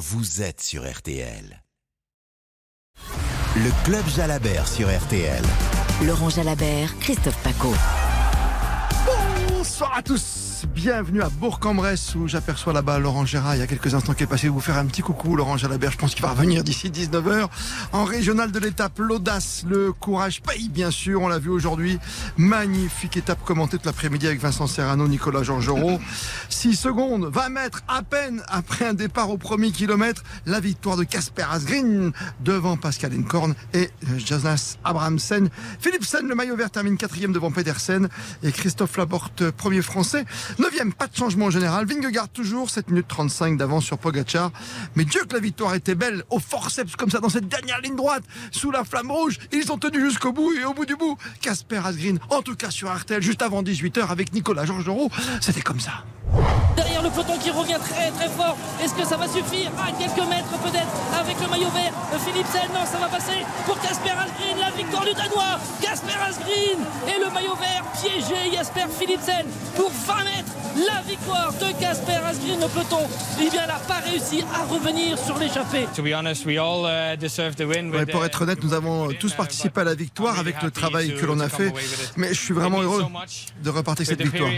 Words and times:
vous 0.00 0.40
êtes 0.40 0.62
sur 0.62 0.90
RTL. 0.90 1.62
Le 3.56 3.84
Club 3.84 4.06
Jalabert 4.08 4.66
sur 4.66 4.88
RTL. 4.88 5.44
Laurent 6.06 6.30
Jalabert, 6.30 6.98
Christophe 7.00 7.36
Paco. 7.42 7.74
Bonsoir 9.50 9.98
à 9.98 10.02
tous 10.02 10.49
bienvenue 10.74 11.22
à 11.22 11.28
Bourg-en-Bresse 11.28 12.14
où 12.14 12.28
j'aperçois 12.28 12.72
là-bas 12.72 12.98
Laurent 12.98 13.24
Gérard 13.24 13.56
il 13.56 13.58
y 13.58 13.62
a 13.62 13.66
quelques 13.66 13.94
instants 13.94 14.14
qui 14.14 14.22
est 14.22 14.26
passé 14.26 14.48
vous 14.48 14.60
faire 14.60 14.78
un 14.78 14.86
petit 14.86 15.02
coucou. 15.02 15.34
Laurent 15.36 15.56
Jalabert 15.56 15.92
je 15.92 15.98
pense 15.98 16.14
qu'il 16.14 16.22
va 16.22 16.30
revenir 16.30 16.62
d'ici 16.62 16.90
19h 16.90 17.48
en 17.92 18.04
régional 18.04 18.52
de 18.52 18.58
l'étape 18.58 18.98
l'audace 18.98 19.64
le 19.68 19.92
courage 19.92 20.42
paye 20.42 20.68
bien 20.68 20.90
sûr. 20.90 21.22
On 21.22 21.28
l'a 21.28 21.38
vu 21.38 21.50
aujourd'hui. 21.50 21.98
Magnifique 22.36 23.16
étape 23.16 23.42
commentée 23.44 23.78
toute 23.78 23.86
l'après-midi 23.86 24.26
avec 24.26 24.40
Vincent 24.40 24.66
Serrano 24.66 25.06
Nicolas 25.08 25.42
Georgerot 25.42 25.98
6 26.48 26.76
secondes 26.76 27.30
20 27.32 27.48
mètres 27.50 27.82
à 27.88 28.02
peine 28.02 28.42
après 28.48 28.86
un 28.86 28.94
départ 28.94 29.30
au 29.30 29.38
premier 29.38 29.72
kilomètre. 29.72 30.22
La 30.46 30.60
victoire 30.60 30.96
de 30.96 31.04
Casper 31.04 31.46
Asgreen 31.50 32.12
devant 32.40 32.76
Pascal 32.76 33.12
Incorn 33.12 33.54
et 33.74 33.90
Jonas 34.18 34.76
Abramsen. 34.84 35.50
Philipsen 35.80 36.26
le 36.26 36.34
maillot 36.34 36.56
vert 36.56 36.70
termine 36.70 36.96
quatrième 36.96 37.32
devant 37.32 37.50
Pedersen. 37.50 38.08
Et 38.42 38.52
Christophe 38.52 38.96
Laporte 38.96 39.50
premier 39.50 39.82
français 39.82 40.24
9 40.60 40.94
pas 40.94 41.06
de 41.06 41.16
changement 41.16 41.46
en 41.46 41.50
général. 41.50 41.86
Vingegaard 41.86 42.28
toujours, 42.28 42.68
7 42.68 42.90
minutes 42.90 43.08
35 43.08 43.56
d'avance 43.56 43.84
sur 43.84 43.96
Pogacar. 43.96 44.50
Mais 44.94 45.06
Dieu 45.06 45.22
que 45.26 45.32
la 45.32 45.40
victoire 45.40 45.74
était 45.74 45.94
belle, 45.94 46.22
au 46.28 46.38
forceps 46.38 46.96
comme 46.96 47.10
ça, 47.10 47.18
dans 47.18 47.30
cette 47.30 47.48
dernière 47.48 47.80
ligne 47.80 47.96
droite, 47.96 48.24
sous 48.50 48.70
la 48.70 48.84
flamme 48.84 49.10
rouge. 49.10 49.38
Ils 49.52 49.72
ont 49.72 49.78
tenu 49.78 50.00
jusqu'au 50.00 50.32
bout 50.32 50.52
et 50.52 50.66
au 50.66 50.74
bout 50.74 50.84
du 50.84 50.96
bout, 50.96 51.16
Casper 51.40 51.80
Asgreen, 51.82 52.18
en 52.28 52.42
tout 52.42 52.56
cas 52.56 52.70
sur 52.70 52.90
Artel, 52.90 53.22
juste 53.22 53.40
avant 53.40 53.62
18h 53.62 54.08
avec 54.08 54.34
Nicolas 54.34 54.66
Georgerot, 54.66 55.10
c'était 55.40 55.62
comme 55.62 55.80
ça. 55.80 56.04
Derrière 56.76 57.02
le 57.02 57.10
peloton 57.10 57.38
qui 57.38 57.50
revient 57.50 57.78
très 57.80 58.10
très 58.10 58.28
fort. 58.28 58.56
Est-ce 58.82 58.94
que 58.94 59.04
ça 59.04 59.16
va 59.16 59.26
suffire? 59.26 59.70
À 59.78 59.90
quelques 59.92 60.28
mètres 60.28 60.50
peut-être 60.62 60.92
avec 61.18 61.40
le 61.40 61.48
maillot 61.48 61.70
vert. 61.70 61.92
Philippe 62.24 62.46
Sen, 62.46 62.68
non, 62.72 62.86
ça 62.86 62.98
va 62.98 63.08
passer 63.08 63.44
pour 63.66 63.80
Casper 63.80 64.10
Asgreen. 64.10 64.58
La 64.60 64.70
victoire 64.70 65.04
du 65.04 65.12
Danois. 65.12 65.58
Casper 65.82 66.18
Asgreen 66.22 66.78
et 67.08 67.18
le 67.18 67.30
maillot 67.32 67.56
vert 67.56 67.84
piégé 68.00 68.54
Jasper 68.54 68.86
Philipsen 68.98 69.46
pour 69.76 69.90
20 69.90 70.24
mètres. 70.24 70.49
La 70.76 71.02
victoire 71.02 71.52
de 71.52 71.80
Casper 71.80 72.20
Asgreen 72.24 72.62
au 72.62 72.68
peloton. 72.68 73.00
Eh 73.40 73.50
bien, 73.50 73.62
elle 73.62 73.68
n'a 73.68 73.74
pas 73.74 73.98
réussi 73.98 74.44
à 74.54 74.64
revenir 74.64 75.18
sur 75.18 75.36
l'échappée. 75.36 75.88
Uh, 75.98 78.06
pour 78.06 78.24
être 78.24 78.42
honnête, 78.42 78.62
nous 78.62 78.72
avons 78.72 79.12
tous 79.12 79.34
participé 79.34 79.80
à 79.80 79.84
la 79.84 79.94
victoire 79.94 80.38
avec 80.38 80.62
le 80.62 80.70
travail 80.70 81.14
que 81.14 81.26
l'on 81.26 81.40
a 81.40 81.48
fait. 81.48 81.72
Mais 82.16 82.28
je 82.28 82.40
suis 82.40 82.54
vraiment 82.54 82.82
heureux 82.82 83.04
de 83.62 83.70
repartir 83.70 84.06
cette 84.06 84.22
victoire. 84.22 84.50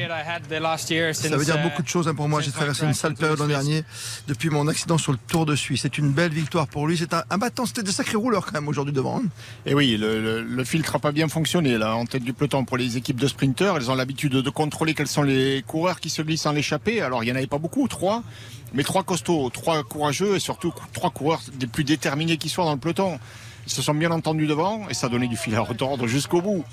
Ça 1.13 1.37
veut 1.37 1.45
dire 1.45 1.63
beaucoup 1.63 1.83
de 1.83 1.89
choses 1.89 2.09
hein, 2.09 2.15
pour 2.15 2.29
moi. 2.29 2.41
J'ai 2.41 2.51
traversé 2.51 2.85
une 2.85 2.95
sale 2.95 3.15
période 3.15 3.39
l'an 3.39 3.47
dernier 3.47 3.85
depuis 4.29 4.51
mon 4.51 4.69
accident 4.69 4.99
sur 4.99 5.13
le 5.13 5.19
Tour 5.29 5.47
de 5.47 5.57
Suisse. 5.57 5.81
C'est 5.83 5.99
une 5.99 6.11
belle 6.11 6.33
victoire 6.33 6.69
pour 6.69 6.87
lui. 6.87 6.99
C'est 6.99 7.15
un, 7.15 7.39
battant. 7.39 7.67
C'était 7.67 7.83
des 7.83 7.93
sacrés 7.93 8.17
rouleurs 8.17 8.45
quand 8.45 8.53
même 8.53 8.69
aujourd'hui 8.69 8.93
devant. 8.93 9.23
Et 9.67 9.75
oui, 9.75 9.97
le, 9.99 10.65
filtre 10.65 10.95
n'a 10.95 11.01
pas 11.01 11.13
bien 11.13 11.29
fonctionné 11.29 11.79
là 11.79 11.97
en 11.97 12.07
tête 12.07 12.23
du 12.23 12.33
peloton 12.33 12.65
pour 12.65 12.77
les 12.77 12.97
équipes 12.97 13.21
de 13.21 13.27
sprinteurs. 13.27 13.77
Elles 13.77 13.91
ont 13.91 13.95
l'habitude 13.95 14.33
de 14.33 14.51
contrôler 14.51 14.95
quels 14.95 15.09
sont 15.09 15.23
les 15.23 15.63
coureurs 15.83 15.99
qui 15.99 16.11
se 16.11 16.23
glissent 16.23 16.47
en 16.47 16.53
l'échappée. 16.53 17.01
Alors 17.01 17.25
il 17.25 17.27
n'y 17.27 17.33
en 17.33 17.35
avait 17.35 17.49
pas 17.49 17.59
beaucoup, 17.59 17.89
trois, 17.89 18.23
mais 18.73 18.85
trois 18.85 19.03
costauds, 19.03 19.51
trois 19.51 19.83
courageux 19.83 20.37
et 20.37 20.39
surtout 20.39 20.73
trois 20.93 21.11
coureurs 21.11 21.41
des 21.55 21.67
plus 21.67 21.83
déterminés 21.83 22.37
qui 22.37 22.49
soient 22.49 22.65
dans 22.65 22.75
le 22.75 22.79
peloton. 22.79 23.19
Ils 23.67 23.73
se 23.73 23.83
sont 23.83 23.95
bien 23.95 24.13
entendus 24.13 24.47
devant 24.47 24.89
et 24.89 24.95
ça 24.95 25.09
a 25.09 25.11
donné 25.11 25.27
du 25.27 25.37
fil 25.37 25.57
à 25.57 25.61
retordre 25.61 26.07
jusqu'au 26.07 26.41
bout. 26.41 26.65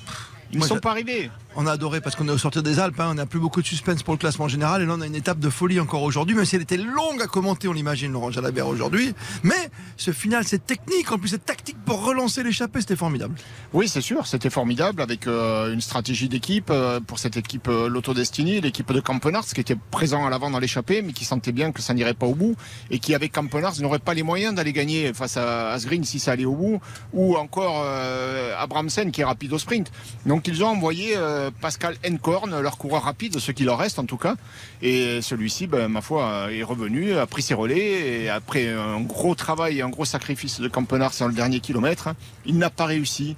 Ils 0.52 0.60
ne 0.60 0.64
sont 0.64 0.78
pas 0.78 0.92
arrivés. 0.92 1.32
On 1.56 1.66
a 1.66 1.72
adoré 1.72 2.00
parce 2.00 2.16
qu'on 2.16 2.28
est 2.28 2.32
au 2.32 2.38
sortir 2.38 2.62
des 2.62 2.80
Alpes, 2.80 3.00
hein. 3.00 3.08
on 3.10 3.16
n'a 3.16 3.26
plus 3.26 3.40
beaucoup 3.40 3.62
de 3.62 3.66
suspense 3.66 4.04
pour 4.04 4.14
le 4.14 4.20
classement 4.20 4.48
général 4.48 4.84
et 4.84 4.86
là 4.86 4.94
on 4.96 5.02
a 5.02 5.08
une 5.08 5.16
étape 5.16 5.40
de 5.40 5.50
folie 5.50 5.80
encore 5.80 6.04
aujourd'hui, 6.04 6.36
même 6.36 6.46
si 6.46 6.56
elle 6.56 6.62
était 6.62 6.78
longue 6.78 7.22
à 7.22 7.26
commenter, 7.26 7.68
on 7.68 7.74
l'imagine 7.74 8.12
Laurent 8.12 8.30
Jalabert 8.30 8.68
aujourd'hui. 8.68 9.16
Mais 9.42 9.72
ce 9.98 10.12
final, 10.12 10.44
cette 10.44 10.68
technique, 10.68 11.12
en 11.12 11.18
plus 11.18 11.30
cette 11.30 11.46
tactique 11.46 11.78
pour 11.86 12.06
relancer 12.06 12.44
l'échappée, 12.44 12.82
c'était 12.82 12.96
formidable. 12.96 13.34
Oui, 13.74 13.88
c'est 13.88 14.02
sûr, 14.02 14.28
c'était 14.28 14.52
formidable 14.52 15.02
avec 15.02 15.26
euh, 15.26 15.74
une 15.74 15.82
stratégie 15.82 16.30
d'équipe 16.30 16.70
euh, 16.70 17.00
pour 17.00 17.18
cette 17.18 17.36
équipe 17.36 17.68
euh, 17.68 17.90
Lotto 17.90 18.14
Destiny, 18.14 18.62
l'équipe 18.62 18.92
de 18.94 19.00
Campenars 19.00 19.46
qui 19.46 19.60
était 19.60 19.78
présent 19.90 20.28
à 20.28 20.30
l'avant 20.30 20.52
dans 20.52 20.60
l'échappée 20.60 21.02
mais 21.02 21.14
qui 21.14 21.26
sentait 21.26 21.52
bien 21.52 21.72
que 21.72 21.82
ça 21.82 21.96
n'irait 21.96 22.14
pas 22.14 22.28
au 22.28 22.36
bout 22.36 22.56
et 22.92 23.00
qui 23.00 23.16
avec 23.16 23.32
Campenars 23.32 23.74
n'aurait 23.82 23.98
pas 23.98 24.14
les 24.14 24.24
moyens 24.24 24.54
d'aller 24.54 24.72
gagner 24.72 25.14
face 25.14 25.36
à 25.36 25.72
Asgreen 25.72 26.04
si 26.04 26.20
ça 26.20 26.34
allait 26.34 26.46
au 26.46 26.56
bout 26.56 26.80
ou 27.12 27.36
encore 27.38 27.84
Abramsen 28.60 29.12
qui 29.12 29.22
est 29.22 29.26
rapide 29.26 29.52
au 29.54 29.58
sprint. 29.58 29.92
Donc 30.28 30.48
ils 30.48 30.64
ont 30.64 30.68
envoyé 30.68 31.18
euh, 31.18 31.39
Pascal 31.62 31.96
Encorn, 32.08 32.60
leur 32.60 32.78
coureur 32.78 33.04
rapide, 33.04 33.40
ce 33.40 33.52
qui 33.52 33.64
leur 33.64 33.78
reste 33.78 34.00
en 34.00 34.06
tout 34.06 34.18
cas. 34.18 34.36
Et 34.82 35.22
celui-ci, 35.22 35.68
ben, 35.68 35.88
ma 35.88 36.02
foi, 36.02 36.52
est 36.52 36.64
revenu, 36.64 37.16
a 37.16 37.26
pris 37.26 37.42
ses 37.42 37.54
relais. 37.54 38.24
Et 38.24 38.30
après 38.30 38.70
un 38.70 39.02
gros 39.02 39.36
travail 39.36 39.80
et 39.80 39.82
un 39.82 39.90
gros 39.90 40.06
sacrifice 40.06 40.60
de 40.60 40.68
Campenard 40.68 41.14
sur 41.14 41.28
le 41.28 41.34
dernier 41.34 41.60
kilomètre, 41.60 42.10
il 42.46 42.58
n'a 42.58 42.70
pas 42.70 42.86
réussi 42.86 43.36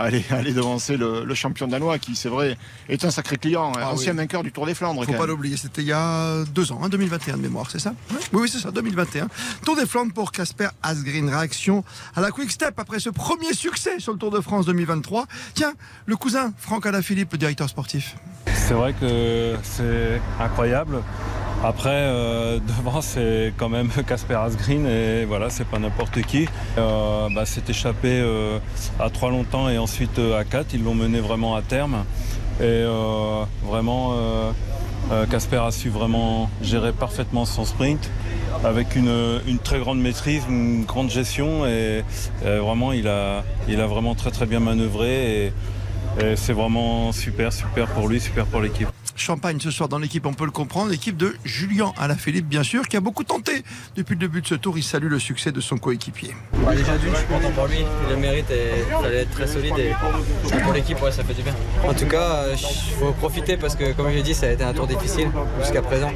aller, 0.00 0.24
aller 0.30 0.52
devancer 0.52 0.96
le, 0.96 1.34
champion 1.34 1.66
danois 1.66 1.98
qui, 1.98 2.16
c'est 2.16 2.28
vrai, 2.28 2.56
est 2.88 3.04
un 3.04 3.10
sacré 3.10 3.36
client, 3.36 3.72
ah 3.76 3.92
ancien 3.92 4.12
vainqueur 4.12 4.42
du 4.42 4.52
Tour 4.52 4.66
des 4.66 4.74
Flandres. 4.74 5.04
Faut 5.04 5.12
pas 5.12 5.26
l'oublier, 5.26 5.56
c'était 5.56 5.82
il 5.82 5.88
y 5.88 5.92
a 5.92 6.44
deux 6.44 6.72
ans, 6.72 6.88
2021 6.88 7.36
de 7.36 7.42
mémoire, 7.42 7.70
c'est 7.70 7.78
ça 7.78 7.94
Oui, 8.32 8.48
c'est 8.48 8.58
ça, 8.58 8.70
2021. 8.70 9.28
Tour 9.64 9.76
des 9.76 9.86
Flandres 9.86 10.12
pour 10.12 10.32
Casper 10.32 10.68
Asgreen. 10.82 11.28
Réaction 11.28 11.84
à 12.14 12.20
la 12.20 12.30
Quick 12.30 12.50
Step 12.50 12.78
après 12.78 12.98
ce 12.98 13.10
premier 13.10 13.52
succès 13.52 13.98
sur 13.98 14.12
le 14.12 14.18
Tour 14.18 14.30
de 14.30 14.40
France 14.40 14.66
2023. 14.66 15.26
Tiens, 15.54 15.72
le 16.06 16.16
cousin 16.16 16.52
Franck 16.58 16.86
Alaphilippe, 16.86 17.32
le 17.32 17.38
directeur 17.38 17.68
sportif. 17.68 18.16
C'est 18.46 18.74
vrai 18.74 18.92
que 18.92 19.56
c'est 19.62 20.20
incroyable. 20.38 21.02
Après, 21.62 21.90
euh, 21.92 22.58
devant, 22.78 23.00
c'est 23.00 23.52
quand 23.56 23.68
même 23.68 23.90
Casper 24.06 24.34
Asgreen 24.34 24.86
et 24.86 25.24
voilà, 25.26 25.50
c'est 25.50 25.66
pas 25.66 25.78
n'importe 25.78 26.22
qui. 26.22 26.48
Euh, 26.78 27.28
bah, 27.34 27.42
c'est 27.44 27.68
échappé 27.68 28.20
euh, 28.20 28.58
à 28.98 29.10
trois 29.10 29.30
longtemps 29.30 29.68
et 29.68 29.76
ensuite 29.76 30.18
à 30.18 30.44
quatre. 30.44 30.72
Ils 30.72 30.82
l'ont 30.82 30.94
mené 30.94 31.20
vraiment 31.20 31.54
à 31.54 31.62
terme. 31.62 32.04
Et 32.62 32.84
vraiment, 33.64 34.14
Casper 35.30 35.62
a 35.66 35.70
su 35.70 35.88
vraiment 35.88 36.50
gérer 36.60 36.92
parfaitement 36.92 37.46
son 37.46 37.64
sprint 37.64 38.10
avec 38.64 38.96
une, 38.96 39.40
très 39.64 39.78
grande 39.78 39.98
maîtrise, 39.98 40.42
une 40.46 40.84
grande 40.84 41.08
gestion 41.08 41.64
et, 41.64 42.04
vraiment, 42.42 42.92
il 42.92 43.08
a, 43.08 43.44
il 43.66 43.80
a 43.80 43.86
vraiment 43.86 44.14
très 44.14 44.30
très 44.30 44.44
bien 44.44 44.60
manœuvré. 44.60 45.46
Et 45.46 45.52
c'est 46.36 46.52
vraiment 46.52 47.12
super, 47.12 47.50
super 47.50 47.86
pour 47.86 48.08
lui, 48.08 48.20
super 48.20 48.44
pour 48.44 48.60
l'équipe. 48.60 48.89
Champagne 49.20 49.60
ce 49.60 49.70
soir 49.70 49.90
dans 49.90 49.98
l'équipe, 49.98 50.24
on 50.24 50.32
peut 50.32 50.46
le 50.46 50.50
comprendre. 50.50 50.90
L'équipe 50.90 51.14
de 51.14 51.36
Julien 51.44 51.92
Alaphilippe, 51.98 52.48
bien 52.48 52.62
sûr, 52.62 52.88
qui 52.88 52.96
a 52.96 53.00
beaucoup 53.00 53.22
tenté 53.22 53.62
depuis 53.94 54.14
le 54.14 54.20
début 54.20 54.40
de 54.40 54.46
ce 54.46 54.54
tour. 54.54 54.78
Il 54.78 54.82
salue 54.82 55.08
le 55.08 55.18
succès 55.18 55.52
de 55.52 55.60
son 55.60 55.76
coéquipier. 55.76 56.34
déjà 56.74 56.96
d'une, 56.96 57.12
je 57.12 57.16
suis 57.18 57.26
content 57.26 57.50
pour 57.50 57.66
lui. 57.66 57.84
Le 58.08 58.16
mérite 58.16 58.50
et 58.50 59.26
très 59.30 59.46
solide. 59.46 59.74
Et 59.78 59.92
pour 60.62 60.72
l'équipe, 60.72 60.98
ça 61.10 61.22
fait 61.22 61.34
du 61.34 61.42
bien. 61.42 61.54
En 61.86 61.92
tout 61.92 62.06
cas, 62.06 62.46
il 62.50 62.94
faut 62.98 63.12
profiter 63.12 63.58
parce 63.58 63.76
que, 63.76 63.92
comme 63.92 64.08
je 64.08 64.14
l'ai 64.16 64.22
dit, 64.22 64.34
ça 64.34 64.46
a 64.46 64.52
été 64.52 64.64
un 64.64 64.72
tour 64.72 64.86
difficile 64.86 65.30
jusqu'à 65.60 65.82
présent. 65.82 66.10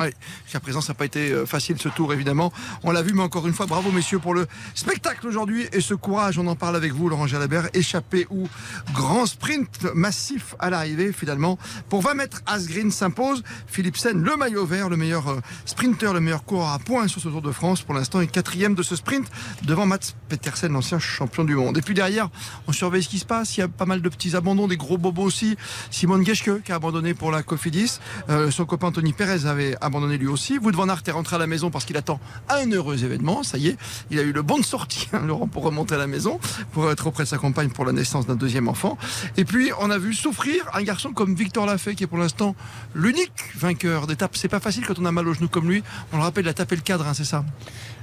Oui, 0.00 0.08
jusqu'à 0.44 0.58
présent, 0.58 0.80
ça 0.80 0.92
n'a 0.92 0.96
pas 0.96 1.04
été 1.04 1.30
euh, 1.30 1.46
facile 1.46 1.76
ce 1.78 1.88
tour, 1.88 2.12
évidemment. 2.12 2.52
On 2.82 2.90
l'a 2.90 3.02
vu, 3.02 3.12
mais 3.12 3.22
encore 3.22 3.46
une 3.46 3.52
fois, 3.52 3.66
bravo 3.66 3.92
messieurs 3.92 4.18
pour 4.18 4.34
le 4.34 4.46
spectacle 4.74 5.26
aujourd'hui 5.26 5.68
et 5.72 5.80
ce 5.80 5.94
courage. 5.94 6.36
On 6.36 6.46
en 6.48 6.56
parle 6.56 6.74
avec 6.74 6.92
vous, 6.92 7.08
Laurent 7.08 7.28
Jalabert. 7.28 7.68
Échappé 7.74 8.26
ou 8.30 8.48
grand 8.92 9.26
sprint 9.26 9.84
massif 9.94 10.56
à 10.58 10.68
l'arrivée, 10.70 11.12
finalement. 11.12 11.58
Pour 11.88 12.02
20 12.02 12.14
mètres, 12.14 12.42
Asgreen 12.46 12.90
s'impose. 12.90 13.44
Philipsen, 13.68 14.20
le 14.20 14.36
maillot 14.36 14.66
vert, 14.66 14.88
le 14.88 14.96
meilleur 14.96 15.28
euh, 15.28 15.40
sprinter, 15.64 16.12
le 16.12 16.20
meilleur 16.20 16.44
coureur 16.44 16.70
à 16.70 16.80
points 16.80 17.06
sur 17.06 17.20
ce 17.20 17.28
Tour 17.28 17.42
de 17.42 17.52
France. 17.52 17.82
Pour 17.82 17.94
l'instant, 17.94 18.20
est 18.20 18.26
quatrième 18.26 18.74
de 18.74 18.82
ce 18.82 18.96
sprint 18.96 19.30
devant 19.62 19.86
Mats 19.86 20.14
Petersen, 20.28 20.72
l'ancien 20.72 20.98
champion 20.98 21.44
du 21.44 21.54
monde. 21.54 21.78
Et 21.78 21.82
puis 21.82 21.94
derrière, 21.94 22.30
on 22.66 22.72
surveille 22.72 23.04
ce 23.04 23.08
qui 23.08 23.20
se 23.20 23.24
passe. 23.24 23.56
Il 23.56 23.60
y 23.60 23.62
a 23.62 23.68
pas 23.68 23.86
mal 23.86 24.02
de 24.02 24.08
petits 24.08 24.34
abandons, 24.34 24.66
des 24.66 24.76
gros 24.76 24.98
bobos 24.98 25.22
aussi. 25.22 25.56
Simone 25.92 26.26
Geschke 26.26 26.62
qui 26.64 26.72
a 26.72 26.76
abandonné 26.76 27.14
pour 27.14 27.30
la 27.30 27.44
Cofidis. 27.44 28.00
Euh, 28.28 28.50
son 28.50 28.64
copain 28.64 28.90
Tony 28.90 29.12
Perez 29.12 29.46
avait 29.46 29.76
abandonné 29.84 30.18
lui 30.18 30.26
aussi. 30.26 30.58
Wout 30.58 30.72
van 30.72 30.88
Aert 30.88 31.02
est 31.06 31.10
rentré 31.10 31.36
à 31.36 31.38
la 31.38 31.46
maison 31.46 31.70
parce 31.70 31.84
qu'il 31.84 31.96
attend 31.96 32.20
un 32.48 32.70
heureux 32.70 33.04
événement. 33.04 33.42
Ça 33.42 33.58
y 33.58 33.68
est, 33.68 33.76
il 34.10 34.18
a 34.18 34.22
eu 34.22 34.32
le 34.32 34.42
bon 34.42 34.58
de 34.58 34.64
sortie, 34.64 35.08
hein, 35.12 35.22
Laurent, 35.24 35.46
pour 35.46 35.62
remonter 35.62 35.94
à 35.94 35.98
la 35.98 36.06
maison, 36.06 36.40
pour 36.72 36.90
être 36.90 37.06
auprès 37.06 37.24
de 37.24 37.28
sa 37.28 37.38
compagne 37.38 37.68
pour 37.68 37.84
la 37.84 37.92
naissance 37.92 38.26
d'un 38.26 38.36
deuxième 38.36 38.68
enfant. 38.68 38.98
Et 39.36 39.44
puis, 39.44 39.70
on 39.78 39.90
a 39.90 39.98
vu 39.98 40.14
souffrir 40.14 40.64
un 40.72 40.82
garçon 40.82 41.12
comme 41.12 41.34
Victor 41.34 41.66
Lafay, 41.66 41.94
qui 41.94 42.04
est 42.04 42.08
pour 42.08 42.18
l'instant 42.18 42.56
l'unique 42.94 43.30
vainqueur 43.56 44.06
d'étape. 44.06 44.36
C'est 44.36 44.48
pas 44.48 44.60
facile 44.60 44.86
quand 44.86 44.98
on 44.98 45.04
a 45.04 45.12
mal 45.12 45.28
au 45.28 45.34
genou 45.34 45.48
comme 45.48 45.68
lui. 45.68 45.82
On 46.12 46.16
le 46.16 46.22
rappelle, 46.22 46.44
il 46.44 46.48
a 46.48 46.54
tapé 46.54 46.76
le 46.76 46.82
cadre, 46.82 47.06
hein, 47.06 47.14
c'est 47.14 47.24
ça? 47.24 47.44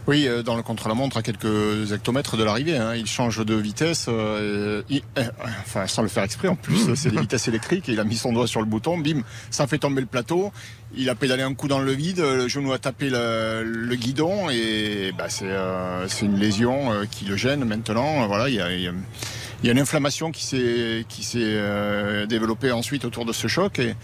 Oui, 0.08 0.28
euh, 0.28 0.42
dans 0.42 0.56
le 0.56 0.64
contre-la-montre, 0.64 1.18
à 1.18 1.22
quelques 1.22 1.92
hectomètres 1.92 2.38
de 2.38 2.44
l'arrivée. 2.44 2.78
Hein. 2.78 2.96
Il 2.96 3.06
change 3.06 3.46
de 3.46 3.56
vitesse, 3.56 4.08
euh, 4.10 4.82
euh, 4.92 5.24
enfin, 5.62 5.88
sans 5.88 6.02
le 6.02 6.08
faire 6.08 6.24
exprès 6.24 6.48
en 6.48 6.56
plus, 6.56 6.88
mmh. 6.88 6.96
c'est 6.96 7.12
des 7.12 7.20
vitesses 7.20 7.48
électriques. 7.48 7.88
il 7.88 8.00
a 8.00 8.04
mis 8.04 8.16
son 8.16 8.34
doigt 8.34 8.48
sur 8.48 8.62
le 8.62 8.66
bouton, 8.66 8.98
bim, 8.98 9.22
ça 9.50 9.68
fait 9.68 9.78
tomber 9.78 10.02
le 10.02 10.08
plateau. 10.08 10.52
Il 10.96 11.10
a 11.10 11.16
pédalé 11.16 11.44
un 11.44 11.54
coup 11.54 11.68
dans 11.68 11.80
le 11.80 11.92
vide, 11.92 12.20
le 12.20 12.48
genou 12.48 12.74
a 12.74 12.80
tapé 12.80 13.10
le, 13.10 13.96
guidon 13.96 14.50
et 14.50 15.14
bah, 15.18 15.28
c'est 15.30 16.26
une 16.26 16.38
lésion 16.38 16.92
qui 17.10 17.26
le 17.26 17.38
gêne 17.38 17.64
maintenant. 17.64 18.28
Voilà, 18.28 18.50
il 18.50 18.56
y 18.56 18.62
a, 18.62 18.72
il 18.74 18.84
y 18.84 19.70
a 19.70 19.72
une 19.72 19.80
inflammation 19.80 20.32
qui 20.32 20.44
s'est 20.44 21.06
qui 21.08 21.24
s'est 21.24 22.26
développée 22.28 22.74
ensuite 22.74 23.06
autour 23.06 23.26
de 23.26 23.32
ce 23.32 23.48
choc 23.48 23.80
et 23.80 23.96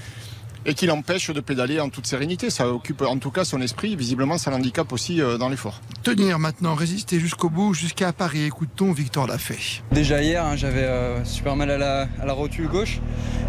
et 0.68 0.74
qui 0.74 0.86
l'empêche 0.86 1.31
de 1.31 1.40
pédaler 1.40 1.80
en 1.80 1.90
toute 1.90 2.06
sérénité. 2.06 2.50
Ça 2.50 2.68
occupe 2.69 3.02
en 3.02 3.18
tout 3.18 3.31
cas 3.31 3.46
son 3.46 3.62
esprit. 3.62 3.96
Visiblement, 3.96 4.38
ça 4.38 4.52
l'handicape 4.52 4.92
aussi 4.94 5.22
euh, 5.22 5.38
dans 5.38 5.50
l'effort. 5.50 5.81
Tenir 6.04 6.38
maintenant, 6.38 6.75
résister 6.75 7.19
jusqu'au 7.19 7.50
bout, 7.50 7.74
jusqu'à 7.74 8.12
Paris. 8.14 8.44
Écoute-t-on 8.44 8.92
Victor 8.92 9.25
Lafay. 9.25 9.58
Déjà 9.92 10.22
hier, 10.22 10.46
hein, 10.46 10.56
j'avais 10.56 10.84
euh, 10.84 11.24
super 11.24 11.56
mal 11.56 11.72
à 11.72 11.78
la, 11.78 12.08
à 12.22 12.25
la 12.25 12.34
rotule 12.34 12.68
gauche 12.68 13.00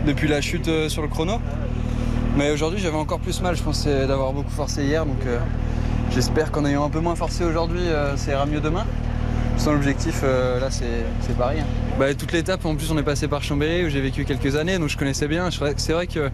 depuis 0.07 0.29
la 0.29 0.41
chute 0.41 0.69
euh, 0.69 0.89
sur 0.89 1.03
le 1.03 1.09
chrono. 1.09 1.41
Mais 2.37 2.53
aujourd'hui, 2.53 2.79
j'avais 2.81 2.97
encore 2.97 3.19
plus 3.19 3.41
mal. 3.43 3.57
Je 3.57 3.63
pensais 3.65 4.07
d'avoir 4.07 4.33
beaucoup 4.33 4.53
forcé 4.53 4.85
hier. 4.85 5.05
Donc 5.05 5.27
euh, 5.27 5.41
j'espère 6.15 6.53
qu'en 6.53 6.65
ayant 6.65 6.85
un 6.85 6.91
peu 6.91 7.01
moins 7.01 7.17
forcé 7.17 7.45
aujourd'hui, 7.45 7.81
euh, 7.81 8.17
ça 8.17 8.31
ira 8.31 8.47
mieux 8.47 8.61
demain. 8.61 8.87
Sans 9.57 9.73
l'objectif, 9.73 10.21
euh, 10.23 10.61
là, 10.61 10.71
c'est 10.71 11.05
c'est 11.27 11.37
Paris. 11.37 11.59
hein. 11.61 11.67
Bah, 11.99 12.15
toute 12.15 12.31
l'étape, 12.31 12.65
en 12.65 12.77
plus, 12.77 12.93
on 12.93 12.99
est 12.99 13.03
passé 13.03 13.27
par 13.27 13.43
Chambéry 13.43 13.85
où 13.87 13.89
j'ai 13.89 14.01
vécu 14.01 14.25
quelques 14.25 14.55
années. 14.55 14.79
Donc 14.79 14.89
je 14.89 14.97
connaissais 14.97 15.27
bien. 15.27 15.49
C'est 15.51 15.93
vrai 15.93 16.07
que 16.07 16.31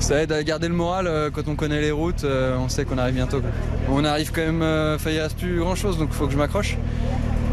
ça 0.00 0.22
aide 0.22 0.32
à 0.32 0.42
garder 0.42 0.68
le 0.68 0.74
moral 0.74 1.06
euh, 1.06 1.30
quand 1.30 1.48
on 1.48 1.54
connaît 1.54 1.80
les 1.80 1.90
routes. 1.90 2.24
euh, 2.24 2.56
on 2.58 2.68
sait 2.68 2.84
qu'on 2.84 2.98
arrive 2.98 3.14
bientôt. 3.14 3.42
On 3.90 4.04
arrive 4.04 4.30
quand 4.32 4.40
même. 4.42 4.62
euh, 4.62 4.96
Enfin, 4.96 5.10
il 5.10 5.20
reste 5.20 5.38
plus 5.38 5.58
grand 5.58 5.74
chose. 5.74 5.98
Donc 5.98 6.08
il 6.12 6.14
faut 6.14 6.26
que 6.26 6.32
je 6.32 6.38
m'accroche. 6.38 6.76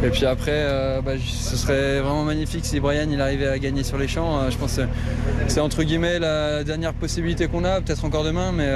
Et 0.04 0.10
puis 0.10 0.26
après, 0.26 0.68
bah, 1.04 1.14
ce 1.18 1.56
serait 1.56 2.00
vraiment 2.02 2.26
magnifique 2.26 2.66
si 2.66 2.80
Brian 2.80 3.08
il 3.10 3.20
arrivait 3.22 3.48
à 3.48 3.58
gagner 3.58 3.82
sur 3.84 3.98
les 3.98 4.08
champs. 4.08 4.50
Je 4.52 4.58
pense 4.58 4.76
que 4.76 4.82
c'est 5.48 5.62
entre 5.62 5.84
guillemets 5.84 6.20
la 6.20 6.64
dernière 6.64 6.94
possibilité 6.94 7.48
qu'on 7.48 7.64
a, 7.64 7.80
peut-être 7.82 8.04
encore 8.04 8.24
demain, 8.26 8.52
mais, 8.52 8.70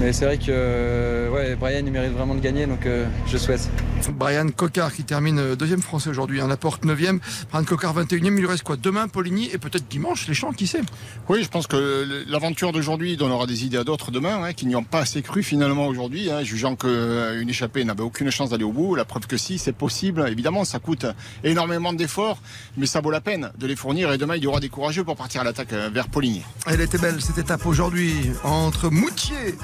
mais 0.00 0.12
c'est 0.12 0.24
vrai 0.26 0.36
que 0.36 1.30
ouais, 1.32 1.54
Brian 1.54 1.84
mérite 1.84 2.12
vraiment 2.12 2.34
de 2.34 2.40
gagner, 2.40 2.66
donc 2.66 2.86
je 3.28 3.38
souhaite. 3.38 3.70
Brian 4.06 4.48
Cocard 4.48 4.92
qui 4.92 5.04
termine 5.04 5.38
euh, 5.38 5.56
deuxième 5.56 5.82
français 5.82 6.10
aujourd'hui. 6.10 6.40
Hein, 6.40 6.48
la 6.48 6.56
porte 6.56 6.84
9e. 6.84 7.18
Brian 7.50 7.64
Cocard 7.64 7.96
21e. 7.96 8.26
Il 8.26 8.30
lui 8.30 8.46
reste 8.46 8.62
quoi? 8.62 8.76
Demain, 8.76 9.08
Poligny 9.08 9.50
et 9.52 9.58
peut-être 9.58 9.88
dimanche, 9.88 10.26
les 10.28 10.34
champs, 10.34 10.52
qui 10.52 10.66
sait? 10.66 10.82
Oui, 11.28 11.42
je 11.42 11.48
pense 11.48 11.66
que 11.66 12.24
l'aventure 12.28 12.72
d'aujourd'hui 12.72 13.16
donnera 13.16 13.46
des 13.46 13.64
idées 13.64 13.78
à 13.78 13.84
d'autres 13.84 14.10
demain, 14.10 14.42
hein, 14.42 14.52
qui 14.52 14.66
n'y 14.66 14.76
ont 14.76 14.84
pas 14.84 15.00
assez 15.00 15.22
cru 15.22 15.42
finalement 15.42 15.86
aujourd'hui, 15.86 16.30
hein, 16.30 16.42
jugeant 16.42 16.76
qu'une 16.76 17.48
échappée 17.48 17.84
n'avait 17.84 18.02
aucune 18.02 18.30
chance 18.30 18.50
d'aller 18.50 18.64
au 18.64 18.72
bout. 18.72 18.94
La 18.94 19.04
preuve 19.04 19.26
que 19.26 19.36
si, 19.36 19.58
c'est 19.58 19.72
possible. 19.72 20.24
Évidemment, 20.28 20.64
ça 20.64 20.78
coûte 20.78 21.06
énormément 21.44 21.92
d'efforts, 21.92 22.38
mais 22.76 22.86
ça 22.86 23.00
vaut 23.00 23.10
la 23.10 23.20
peine 23.20 23.50
de 23.58 23.66
les 23.66 23.76
fournir. 23.76 24.12
Et 24.12 24.18
demain, 24.18 24.36
il 24.36 24.44
y 24.44 24.46
aura 24.46 24.60
des 24.60 24.68
courageux 24.68 25.04
pour 25.04 25.16
partir 25.16 25.40
à 25.40 25.44
l'attaque 25.44 25.72
euh, 25.72 25.90
vers 25.92 26.08
Poligny. 26.08 26.42
Elle 26.66 26.80
était 26.80 26.98
belle 26.98 27.20
cette 27.20 27.38
étape 27.38 27.66
aujourd'hui 27.66 28.14
entre 28.44 28.90
Moutier 28.90 29.56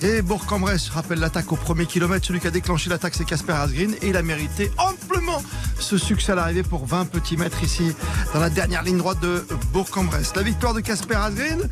et 0.00 0.22
Bourg-en-Bresse. 0.22 0.86
Je 0.86 0.92
rappelle 0.92 1.18
l'attaque 1.18 1.52
au 1.52 1.56
premier 1.56 1.86
kilomètre. 1.86 2.26
Celui 2.26 2.40
qui 2.40 2.46
a 2.46 2.50
déclenché 2.50 2.88
l'attaque, 2.88 3.14
c'est 3.14 3.24
Casper 3.24 3.52
Et 3.82 4.08
il 4.08 4.16
a 4.16 4.22
mérité 4.22 4.70
amplement 4.78 5.42
ce 5.80 5.98
succès 5.98 6.32
à 6.32 6.34
l'arrivée 6.36 6.62
pour 6.62 6.86
20 6.86 7.06
petits 7.06 7.36
mètres 7.36 7.62
ici 7.64 7.92
dans 8.32 8.38
la 8.38 8.48
dernière 8.48 8.84
ligne 8.84 8.98
droite 8.98 9.18
de 9.20 9.44
Bourg-en-Bresse. 9.72 10.36
La 10.36 10.42
victoire 10.42 10.74
de 10.74 10.80
Casper 10.80 11.16
Asgreen, 11.16 11.68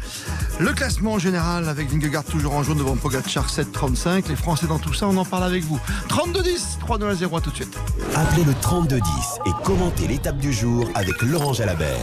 le 0.58 0.72
classement 0.72 1.18
général 1.20 1.68
avec 1.68 1.88
Vingegaard 1.88 2.24
toujours 2.24 2.54
en 2.54 2.64
jaune 2.64 2.78
devant 2.78 2.96
Pogacar 2.96 3.48
7-35. 3.48 4.28
Les 4.28 4.34
Français 4.34 4.66
dans 4.66 4.80
tout 4.80 4.92
ça, 4.92 5.06
on 5.06 5.16
en 5.16 5.24
parle 5.24 5.44
avec 5.44 5.62
vous. 5.62 5.78
32-10, 6.08 6.78
3-2-0 6.84 7.38
à 7.38 7.40
tout 7.40 7.50
de 7.50 7.56
suite. 7.56 7.78
Appelez 8.16 8.44
le 8.44 8.54
3210 8.54 9.02
et 9.46 9.50
commentez 9.64 10.08
l'étape 10.08 10.38
du 10.38 10.52
jour 10.52 10.88
avec 10.94 11.22
Laurent 11.22 11.52
Jalabert. 11.52 12.00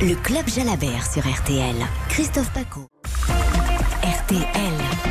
Le 0.00 0.14
Club 0.14 0.48
Jalabert 0.48 1.12
sur 1.12 1.22
RTL. 1.22 1.76
Christophe 2.08 2.50
Paco. 2.52 2.88
RTL. 4.02 5.09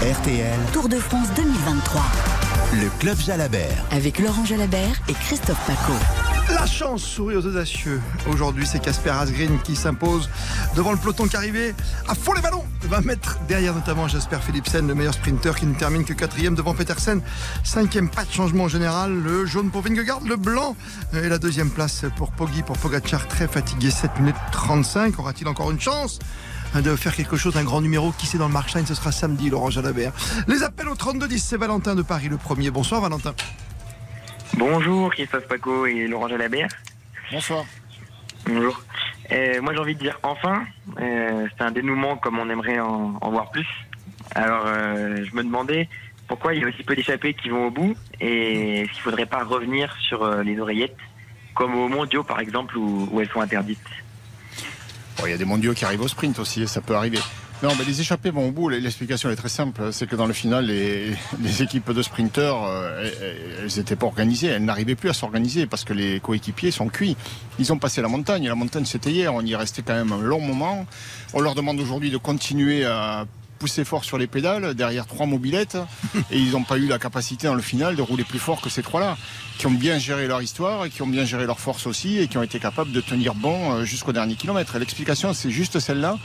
RTL, 0.00 0.60
Tour 0.72 0.88
de 0.88 0.96
France 0.96 1.26
2023. 1.34 2.00
le 2.74 2.88
club 3.00 3.18
Jalabert. 3.18 3.84
Avec 3.90 4.20
Laurent 4.20 4.44
Jalabert 4.44 4.94
et 5.08 5.12
Christophe 5.12 5.60
Paco. 5.66 5.92
La 6.54 6.66
chance 6.66 7.02
sourit 7.02 7.34
aux 7.34 7.44
audacieux. 7.44 8.00
Aujourd'hui, 8.30 8.64
c'est 8.64 8.78
Casper 8.78 9.10
Asgreen 9.10 9.58
qui 9.64 9.74
s'impose 9.74 10.30
devant 10.76 10.92
le 10.92 10.98
peloton 10.98 11.26
qui 11.26 11.34
arrivait 11.34 11.74
à 12.06 12.14
fond 12.14 12.32
les 12.32 12.40
ballons. 12.40 12.64
20 12.82 13.06
mètres 13.06 13.38
derrière 13.48 13.74
notamment 13.74 14.06
Jasper 14.06 14.38
Philipsen, 14.40 14.86
le 14.86 14.94
meilleur 14.94 15.14
sprinter 15.14 15.56
qui 15.56 15.66
ne 15.66 15.74
termine 15.74 16.04
que 16.04 16.12
quatrième 16.12 16.54
devant 16.54 16.74
Petersen. 16.74 17.20
Cinquième, 17.64 18.08
pas 18.08 18.24
de 18.24 18.30
changement 18.30 18.64
en 18.64 18.68
général. 18.68 19.12
Le 19.12 19.46
jaune 19.46 19.70
pour 19.72 19.82
Vingegaard, 19.82 20.20
le 20.24 20.36
blanc 20.36 20.76
et 21.12 21.28
la 21.28 21.38
deuxième 21.38 21.70
place 21.70 22.04
pour 22.16 22.30
Poggi, 22.30 22.62
pour 22.62 22.78
Pogacar, 22.78 23.26
très 23.26 23.48
fatigué, 23.48 23.90
7 23.90 24.20
minutes 24.20 24.36
35. 24.52 25.18
Aura-t-il 25.18 25.48
encore 25.48 25.72
une 25.72 25.80
chance 25.80 26.20
de 26.74 26.96
faire 26.96 27.14
quelque 27.14 27.36
chose, 27.36 27.56
un 27.56 27.64
grand 27.64 27.80
numéro 27.80 28.12
Qui 28.12 28.26
c'est 28.26 28.38
dans 28.38 28.46
le 28.46 28.52
Markstein 28.52 28.86
Ce 28.86 28.94
sera 28.94 29.10
samedi, 29.10 29.50
Laurent 29.50 29.70
Jalabert. 29.70 30.12
Les 30.46 30.62
appels 30.62 30.88
au 30.88 30.94
3210, 30.94 31.42
c'est 31.42 31.56
Valentin 31.56 31.94
de 31.94 32.02
Paris 32.02 32.28
le 32.28 32.36
premier. 32.36 32.70
Bonsoir 32.70 33.00
Valentin. 33.00 33.34
Bonjour 34.56 35.10
Christophe 35.10 35.46
Paco 35.48 35.86
et 35.86 36.06
Laurent 36.06 36.28
Jalabert. 36.28 36.68
Bonsoir. 37.32 37.64
Bonjour. 38.46 38.80
Euh, 39.32 39.60
moi 39.60 39.72
j'ai 39.74 39.80
envie 39.80 39.94
de 39.94 40.00
dire 40.00 40.18
enfin, 40.22 40.64
euh, 41.00 41.46
c'est 41.56 41.64
un 41.64 41.70
dénouement 41.70 42.16
comme 42.16 42.38
on 42.38 42.48
aimerait 42.48 42.80
en, 42.80 43.18
en 43.20 43.30
voir 43.30 43.50
plus. 43.50 43.66
Alors 44.34 44.64
euh, 44.66 45.24
je 45.24 45.34
me 45.36 45.42
demandais 45.42 45.88
pourquoi 46.28 46.54
il 46.54 46.60
y 46.62 46.64
a 46.64 46.68
aussi 46.68 46.82
peu 46.82 46.94
d'échappés 46.94 47.34
qui 47.34 47.48
vont 47.48 47.66
au 47.66 47.70
bout 47.70 47.96
et 48.20 48.86
s'il 48.92 49.02
faudrait 49.02 49.26
pas 49.26 49.42
revenir 49.44 49.94
sur 50.00 50.22
euh, 50.22 50.42
les 50.42 50.58
oreillettes 50.58 50.96
comme 51.54 51.74
aux 51.74 51.88
mondiaux 51.88 52.22
par 52.22 52.40
exemple 52.40 52.76
où, 52.78 53.08
où 53.10 53.20
elles 53.20 53.28
sont 53.30 53.40
interdites? 53.40 53.78
Il 55.24 55.30
y 55.30 55.34
a 55.34 55.36
des 55.38 55.44
mondiaux 55.44 55.74
qui 55.74 55.84
arrivent 55.84 56.02
au 56.02 56.08
sprint 56.08 56.38
aussi, 56.38 56.66
ça 56.68 56.80
peut 56.80 56.94
arriver. 56.94 57.18
Non, 57.60 57.70
mais 57.76 57.84
les 57.84 58.00
échappés 58.00 58.30
vont 58.30 58.46
au 58.48 58.52
bout. 58.52 58.68
L'explication 58.68 59.30
est 59.30 59.36
très 59.36 59.48
simple. 59.48 59.92
C'est 59.92 60.06
que 60.08 60.14
dans 60.14 60.26
le 60.26 60.32
final, 60.32 60.66
les, 60.66 61.12
les 61.42 61.62
équipes 61.62 61.90
de 61.90 62.02
sprinteurs, 62.02 62.64
euh, 62.64 63.10
elles- 63.60 63.76
n'étaient 63.76 63.96
pas 63.96 64.06
organisées. 64.06 64.46
Elles 64.46 64.64
n'arrivaient 64.64 64.94
plus 64.94 65.10
à 65.10 65.12
s'organiser 65.12 65.66
parce 65.66 65.82
que 65.82 65.92
les 65.92 66.20
coéquipiers 66.20 66.70
sont 66.70 66.86
cuits. 66.88 67.16
Ils 67.58 67.72
ont 67.72 67.78
passé 67.78 68.00
la 68.00 68.06
montagne. 68.06 68.46
La 68.46 68.54
montagne, 68.54 68.84
c'était 68.84 69.10
hier. 69.10 69.34
On 69.34 69.40
y 69.42 69.52
est 69.54 69.56
resté 69.56 69.82
quand 69.82 69.94
même 69.94 70.12
un 70.12 70.20
long 70.20 70.40
moment. 70.40 70.86
On 71.34 71.40
leur 71.40 71.56
demande 71.56 71.80
aujourd'hui 71.80 72.10
de 72.12 72.16
continuer 72.16 72.84
à 72.84 73.26
pousser 73.58 73.84
fort 73.84 74.04
sur 74.04 74.18
les 74.18 74.26
pédales 74.26 74.74
derrière 74.74 75.06
trois 75.06 75.26
mobilettes 75.26 75.76
et 76.30 76.38
ils 76.38 76.52
n'ont 76.52 76.64
pas 76.64 76.78
eu 76.78 76.86
la 76.86 76.98
capacité 76.98 77.46
dans 77.46 77.54
le 77.54 77.62
final 77.62 77.96
de 77.96 78.02
rouler 78.02 78.24
plus 78.24 78.38
fort 78.38 78.60
que 78.60 78.70
ces 78.70 78.82
trois-là 78.82 79.16
qui 79.58 79.66
ont 79.66 79.72
bien 79.72 79.98
géré 79.98 80.26
leur 80.26 80.40
histoire 80.40 80.84
et 80.84 80.90
qui 80.90 81.02
ont 81.02 81.06
bien 81.06 81.24
géré 81.24 81.46
leur 81.46 81.58
force 81.58 81.86
aussi 81.86 82.18
et 82.18 82.28
qui 82.28 82.38
ont 82.38 82.42
été 82.42 82.58
capables 82.60 82.92
de 82.92 83.00
tenir 83.00 83.34
bon 83.34 83.72
euh, 83.72 83.84
jusqu'au 83.84 84.12
dernier 84.12 84.36
kilomètre. 84.36 84.78
L'explication, 84.78 85.34
c'est 85.34 85.50
juste 85.50 85.80
celle-là. 85.80 86.16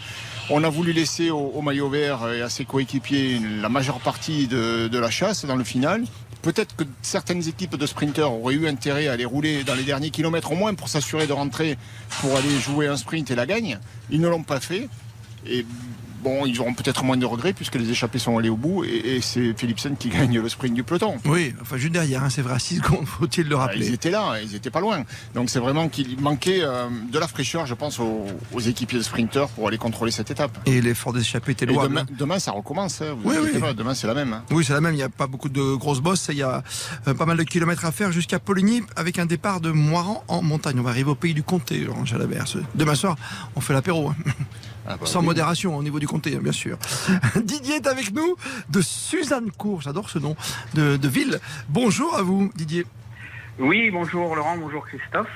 On 0.50 0.64
a 0.64 0.70
voulu 0.70 0.94
laisser 0.94 1.30
au, 1.32 1.52
au 1.56 1.62
maillot 1.62 1.90
vert 1.90 2.30
et 2.32 2.42
à 2.42 2.50
ses 2.50 2.66
coéquipiers 2.66 3.42
la 3.62 3.70
majeure 3.70 4.00
partie 4.00 4.48
de, 4.48 4.88
de 4.88 5.00
la 5.00 5.10
chasse 5.10 5.46
dans 5.46 5.56
le 5.56 5.64
final. 5.64 6.04
Peut-être 6.44 6.76
que 6.76 6.84
certaines 7.02 7.48
équipes 7.48 7.78
de 7.78 7.86
sprinteurs 7.86 8.34
auraient 8.34 8.56
eu 8.56 8.68
intérêt 8.68 9.08
à 9.08 9.14
aller 9.14 9.24
rouler 9.24 9.64
dans 9.64 9.76
les 9.76 9.84
derniers 9.84 10.10
kilomètres 10.10 10.52
au 10.52 10.56
moins 10.56 10.74
pour 10.74 10.90
s'assurer 10.90 11.26
de 11.26 11.32
rentrer 11.32 11.78
pour 12.20 12.36
aller 12.36 12.60
jouer 12.60 12.88
un 12.88 12.98
sprint 12.98 13.32
et 13.32 13.36
la 13.36 13.46
gagne. 13.46 13.80
Ils 14.12 14.20
ne 14.20 14.28
l'ont 14.28 14.44
pas 14.44 14.60
fait. 14.60 14.90
Et 15.48 15.66
bon, 16.24 16.46
ils 16.46 16.60
auront 16.60 16.74
peut-être 16.74 17.04
moins 17.04 17.18
de 17.18 17.26
regrets 17.26 17.54
puisque 17.54 17.76
les 17.76 17.90
échappés 17.90 18.20
sont 18.20 18.38
allés 18.38 18.50
au 18.50 18.56
bout 18.56 18.84
et, 18.84 19.16
et 19.18 19.22
c'est 19.22 19.54
Philipsen 19.58 19.96
qui 19.98 20.10
gagne 20.18 20.40
le 20.40 20.50
sprint 20.50 20.74
du 20.74 20.84
peloton. 20.84 21.18
Oui, 21.26 21.54
enfin 21.62 21.78
juste 21.78 21.94
derrière, 21.94 22.24
hein, 22.24 22.30
c'est 22.30 22.42
vrai, 22.42 22.54
à 22.56 22.60
6 22.60 22.78
secondes, 22.78 23.06
faut-il 23.06 23.48
le 23.48 23.56
Ah, 23.56 23.60
rappeler. 23.60 23.88
Ils 23.88 23.94
étaient 23.94 24.12
là, 24.12 24.36
ils 24.42 24.56
étaient 24.56 24.70
pas 24.72 24.80
loin. 24.82 25.04
Donc 25.36 25.50
c'est 25.50 25.60
vraiment 25.60 25.90
qu'il 25.90 26.20
manquait 26.20 26.62
euh, 26.64 26.88
de 27.12 27.20
la 27.20 27.28
fraîcheur, 27.28 27.66
je 27.66 27.74
pense, 27.74 28.00
aux, 28.00 28.26
aux 28.54 28.60
équipiers 28.60 28.98
de 28.98 29.04
sprinteurs 29.04 29.50
pour 29.50 29.68
aller 29.68 29.78
contrôler 29.78 30.12
cette 30.12 30.32
étape. 30.32 30.58
Et 30.66 30.82
l'effort 30.82 31.14
d'échapper 31.14 31.52
était 31.52 31.66
louable. 31.66 31.90
demain, 31.90 32.06
demain, 32.18 32.40
ça 32.40 32.52
recommence. 32.52 33.02
hein, 33.02 33.16
vous 33.22 33.30
Oui, 33.30 33.36
oui. 33.54 33.60
pas, 33.60 33.74
demain 33.74 33.94
c'est 33.94 34.08
la 34.08 34.14
même. 34.14 34.34
hein. 34.34 34.44
Oui, 34.52 34.64
c'est 34.66 34.74
la 34.74 34.82
même. 34.82 34.94
Il 34.94 34.98
n'y 34.98 35.04
a 35.04 35.10
pas 35.10 35.28
beaucoup 35.28 35.50
de 35.50 35.76
grosses 35.76 36.00
bosses. 36.02 36.28
Il 36.32 36.38
y 36.38 36.44
a 36.44 36.64
euh, 37.08 37.14
pas 37.14 37.26
mal 37.26 37.38
de 37.38 37.44
kilomètres 37.44 37.86
à 37.86 37.92
faire 37.92 38.12
jusqu'à 38.12 38.40
Poligny 38.40 38.82
avec 38.96 39.20
un 39.20 39.26
départ 39.26 39.60
de 39.62 39.72
Moiran 39.72 40.24
en 40.28 40.42
montagne. 40.42 40.76
On 40.80 40.84
va 40.84 40.92
arriver 40.92 41.10
au 41.12 41.16
pays 41.16 41.34
du 41.34 41.44
comté, 41.44 41.80
Laurent 41.80 42.06
Jalabert. 42.06 42.46
Demain 42.76 42.96
soir, 42.96 43.16
on 43.56 43.62
fait 43.62 43.74
l'apéro. 43.74 44.10
hein. 44.10 44.16
Ah 44.86 44.98
bah 45.00 45.06
Sans 45.06 45.22
oui. 45.22 45.28
modération 45.28 45.78
au 45.78 45.82
niveau 45.84 45.98
du 45.98 46.08
hein, 46.16 46.40
bien 46.42 46.52
sûr. 46.52 46.78
Didier 47.36 47.76
est 47.76 47.88
avec 47.88 48.14
nous 48.14 48.36
de 48.70 48.82
Suzanne 48.82 49.52
Cour. 49.52 49.82
J'adore 49.82 50.10
ce 50.10 50.20
nom 50.20 50.36
de, 50.74 50.98
de 50.98 51.08
ville. 51.08 51.40
Bonjour 51.70 52.16
à 52.16 52.22
vous, 52.22 52.52
Didier. 52.56 52.86
Oui, 53.60 53.92
bonjour 53.92 54.36
Laurent, 54.36 54.58
bonjour 54.58 54.84
Christophe. 54.88 55.28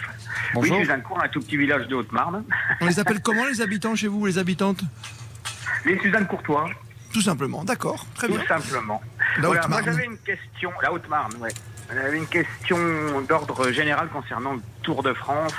Bonjour. 0.55 0.75
Oui, 0.77 0.81
Suzanne-Cour, 0.84 1.22
un 1.24 1.27
tout 1.27 1.39
petit 1.39 1.55
village 1.57 1.88
de 1.88 1.93
Haute-Marne. 1.96 2.43
On 2.81 2.88
les 2.88 3.00
appelle 3.00 3.22
comment 3.22 3.46
les 3.46 3.62
habitants 3.62 3.96
chez 3.96 4.07
vous, 4.07 4.25
les 4.25 4.39
habitantes? 4.39 4.81
Les 5.86 6.00
Suzanne 6.00 6.25
Courtois, 6.25 6.67
Tout 7.13 7.22
simplement. 7.22 7.63
D'accord. 7.63 8.07
Très 8.15 8.27
tout 8.27 8.34
bien. 8.34 8.46
simplement. 8.48 9.01
La 9.39 9.48
voilà, 9.48 9.67
moi 9.67 9.77
Haute-Marne. 9.77 9.86
j'avais 9.86 10.05
une 10.05 10.17
question, 10.17 10.72
la 10.81 10.91
Haute-Marne, 10.93 11.34
ouais. 11.39 11.51
J'avais 11.93 12.17
une 12.17 12.25
question 12.25 12.77
d'ordre 13.29 13.72
général 13.72 14.10
concernant 14.10 14.53
le 14.53 14.62
Tour 14.81 15.03
de 15.03 15.13
France. 15.13 15.53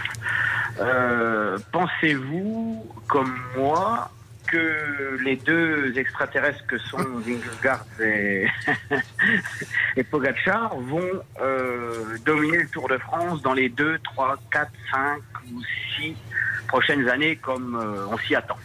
Euh, 0.81 1.59
Pensez-vous, 1.73 2.87
comme 3.07 3.35
moi, 3.57 4.11
que 4.51 5.19
les 5.23 5.37
deux 5.37 5.97
extraterrestres 5.97 6.67
que 6.67 6.79
sont 6.79 6.99
Vingegaard 6.99 7.87
et, 8.01 8.47
et 9.97 10.05
Pogacar 10.05 10.77
vont 10.77 11.23
euh, 11.41 12.17
dominer 12.25 12.59
le 12.59 12.69
Tour 12.69 12.89
de 12.89 12.99
France 12.99 13.43
dans 13.43 13.55
les 13.55 13.69
2, 13.69 13.99
3, 13.99 14.37
4, 14.51 14.71
5 14.91 15.21
ou 15.53 15.63
6 15.97 16.17
prochaines 16.67 17.09
années 17.09 17.37
comme 17.37 17.77
euh, 17.77 18.07
on 18.11 18.19
s'y 18.19 18.35
attend 18.35 18.59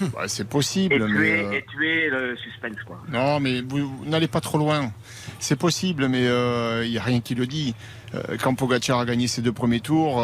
Ouais, 0.00 0.08
c'est 0.26 0.48
possible. 0.48 0.94
et 0.94 0.98
mais, 0.98 1.06
tuer, 1.06 1.44
euh, 1.44 1.52
et 1.52 1.64
tuer 1.64 2.10
le 2.10 2.36
suspense 2.36 2.82
quoi. 2.86 2.98
Non, 3.08 3.40
mais 3.40 3.60
vous, 3.60 3.88
vous 3.88 4.04
n'allez 4.06 4.28
pas 4.28 4.40
trop 4.40 4.58
loin. 4.58 4.92
C'est 5.38 5.56
possible, 5.56 6.08
mais 6.08 6.22
il 6.84 6.90
n'y 6.90 6.98
a 6.98 7.02
rien 7.02 7.20
qui 7.20 7.34
le 7.34 7.46
dit. 7.46 7.74
Quand 8.42 8.54
Pogacar 8.54 8.98
a 8.98 9.06
gagné 9.06 9.26
ses 9.26 9.40
deux 9.40 9.52
premiers 9.52 9.80
tours, 9.80 10.22